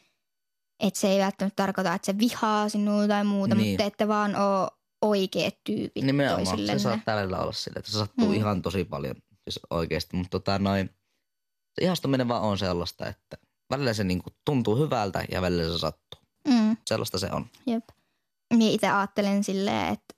että 0.79 0.99
se 0.99 1.07
ei 1.07 1.19
välttämättä 1.19 1.63
tarkoita, 1.63 1.93
että 1.93 2.05
se 2.05 2.17
vihaa 2.17 2.69
sinua 2.69 3.07
tai 3.07 3.23
muuta, 3.23 3.55
niin. 3.55 3.69
mutta 3.69 3.83
että 3.83 4.07
vaan 4.07 4.35
ole 4.35 4.69
oikeat 5.01 5.55
tyypit 5.63 6.03
Nimenomaan, 6.03 6.43
toisillenne. 6.43 6.79
se 6.79 6.83
saattaa 6.83 7.15
välillä 7.15 7.39
olla 7.39 7.51
sille, 7.51 7.79
että 7.79 7.91
se 7.91 7.97
sattuu 7.97 8.27
mm. 8.27 8.33
ihan 8.33 8.61
tosi 8.61 8.85
paljon 8.85 9.15
siis 9.43 9.59
oikeasti, 9.69 10.17
mutta 10.17 10.29
tota 10.29 10.59
noin, 10.59 10.89
se 11.73 11.85
ihastuminen 11.85 12.27
vaan 12.27 12.41
on 12.41 12.57
sellaista, 12.57 13.07
että 13.07 13.37
välillä 13.69 13.93
se 13.93 14.03
niinku 14.03 14.29
tuntuu 14.45 14.77
hyvältä 14.77 15.25
ja 15.31 15.41
välillä 15.41 15.73
se 15.73 15.79
sattuu. 15.79 16.21
Mm. 16.47 16.77
Sellaista 16.87 17.19
se 17.19 17.29
on. 17.31 17.45
Jep. 17.65 17.83
Minä 18.53 18.71
itse 18.71 18.89
ajattelen 18.89 19.43
silleen, 19.43 19.93
että 19.93 20.15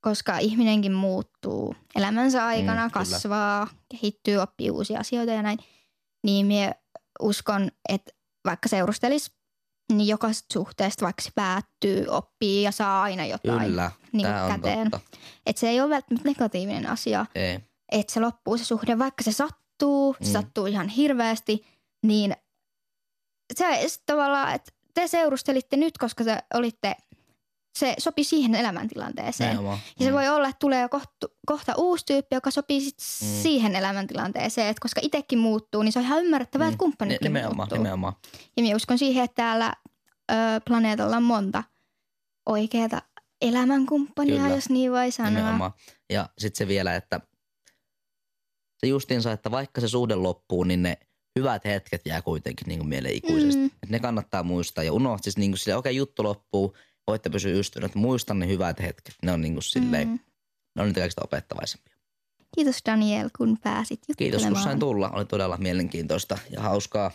koska 0.00 0.38
ihminenkin 0.38 0.92
muuttuu 0.92 1.76
elämänsä 1.94 2.46
aikana, 2.46 2.86
mm, 2.86 2.90
kasvaa, 2.90 3.68
kehittyy, 3.88 4.36
oppii 4.36 4.70
uusia 4.70 5.00
asioita 5.00 5.32
ja 5.32 5.42
näin, 5.42 5.58
niin 6.24 6.46
minä 6.46 6.74
uskon, 7.20 7.70
että 7.88 8.12
vaikka 8.44 8.68
seurustelisi 8.68 9.32
niin 9.92 10.08
jokaisesta 10.08 10.52
suhteesta 10.52 11.04
vaikka 11.04 11.22
se 11.22 11.30
päättyy, 11.34 12.06
oppii 12.08 12.62
ja 12.62 12.72
saa 12.72 13.02
aina 13.02 13.26
jotain 13.26 13.68
Kyllä, 13.68 13.90
niin 14.12 14.26
käteen. 14.48 14.90
Että 15.46 15.60
se 15.60 15.68
ei 15.68 15.80
ole 15.80 15.90
välttämättä 15.90 16.28
negatiivinen 16.28 16.86
asia. 16.86 17.26
Että 17.92 18.12
se 18.12 18.20
loppuu 18.20 18.58
se 18.58 18.64
suhde, 18.64 18.98
vaikka 18.98 19.24
se 19.24 19.32
sattuu, 19.32 20.16
se 20.20 20.28
mm. 20.28 20.32
sattuu 20.32 20.66
ihan 20.66 20.88
hirveästi, 20.88 21.66
niin 22.02 22.36
se 23.54 23.64
tavallaan, 24.06 24.54
että 24.54 24.72
te 24.94 25.08
seurustelitte 25.08 25.76
nyt, 25.76 25.98
koska 25.98 26.24
te 26.24 26.42
olitte 26.54 26.96
se 27.78 27.94
sopii 27.98 28.24
siihen 28.24 28.54
elämäntilanteeseen. 28.54 29.56
Ja 29.64 29.78
se 29.98 30.10
mm. 30.10 30.14
voi 30.14 30.28
olla, 30.28 30.48
että 30.48 30.58
tulee 30.58 30.88
kohta, 30.88 31.28
kohta 31.46 31.74
uusi 31.76 32.06
tyyppi, 32.06 32.36
joka 32.36 32.50
sopii 32.50 32.80
sit 32.80 32.98
mm. 32.98 33.42
siihen 33.42 33.76
elämäntilanteeseen. 33.76 34.68
Et 34.68 34.80
koska 34.80 35.00
itsekin 35.04 35.38
muuttuu, 35.38 35.82
niin 35.82 35.92
se 35.92 35.98
on 35.98 36.04
ihan 36.04 36.24
ymmärrettävää, 36.24 36.66
mm. 36.66 36.72
että 36.72 36.78
kumppanitkin 36.78 37.24
nimenomaan, 37.24 37.56
muuttuu. 37.56 37.78
Nimenomaan. 37.78 38.12
Ja 38.56 38.62
minä 38.62 38.76
uskon 38.76 38.98
siihen, 38.98 39.24
että 39.24 39.34
täällä 39.34 39.72
ö, 40.30 40.34
planeetalla 40.66 41.16
on 41.16 41.22
monta 41.22 41.64
oikeaa 42.46 43.00
elämänkumppania, 43.42 44.42
Kyllä. 44.42 44.54
jos 44.54 44.68
niin 44.68 44.92
voi 44.92 45.10
sanoa. 45.10 45.30
Nimenomaan. 45.30 45.72
Ja 46.10 46.28
sitten 46.38 46.58
se 46.58 46.68
vielä, 46.68 46.96
että 46.96 47.20
se 48.78 48.86
justiinsa, 48.86 49.32
että 49.32 49.50
vaikka 49.50 49.80
se 49.80 49.88
suhde 49.88 50.14
loppuu, 50.14 50.64
niin 50.64 50.82
ne 50.82 50.98
hyvät 51.38 51.64
hetket 51.64 52.06
jää 52.06 52.22
kuitenkin 52.22 52.68
niin 52.68 52.78
kuin 52.78 52.88
mieleen 52.88 53.14
ikuisesti. 53.14 53.60
Mm. 53.60 53.70
Et 53.82 53.88
ne 53.88 54.00
kannattaa 54.00 54.42
muistaa 54.42 54.84
ja 54.84 54.92
unohtaa 54.92 55.22
siis 55.22 55.36
niin 55.36 55.50
kuin 55.50 55.58
sille, 55.58 55.76
okei 55.76 55.90
okay, 55.90 55.96
juttu 55.96 56.22
loppuu– 56.22 56.76
voitte 57.08 57.30
pysyä 57.30 57.52
ystävänä. 57.52 57.92
Muistan 57.94 58.38
ne 58.38 58.48
hyvät 58.48 58.80
hetket. 58.80 59.14
Ne 59.22 59.32
on 59.32 59.40
niin 59.40 59.52
kuin 59.52 59.62
silleen, 59.62 60.08
mm. 60.08 60.18
ne 60.76 60.82
on 60.82 60.88
niitä 60.88 61.00
kaikista 61.00 61.22
opettavaisempia. 61.24 61.94
Kiitos 62.54 62.78
Daniel, 62.86 63.30
kun 63.38 63.58
pääsit 63.62 64.00
juttelemaan. 64.08 64.16
Kiitos, 64.16 64.46
kun 64.46 64.62
sain 64.64 64.78
tulla. 64.78 65.10
Oli 65.10 65.24
todella 65.24 65.56
mielenkiintoista 65.56 66.38
ja 66.50 66.60
hauskaa. 66.60 67.10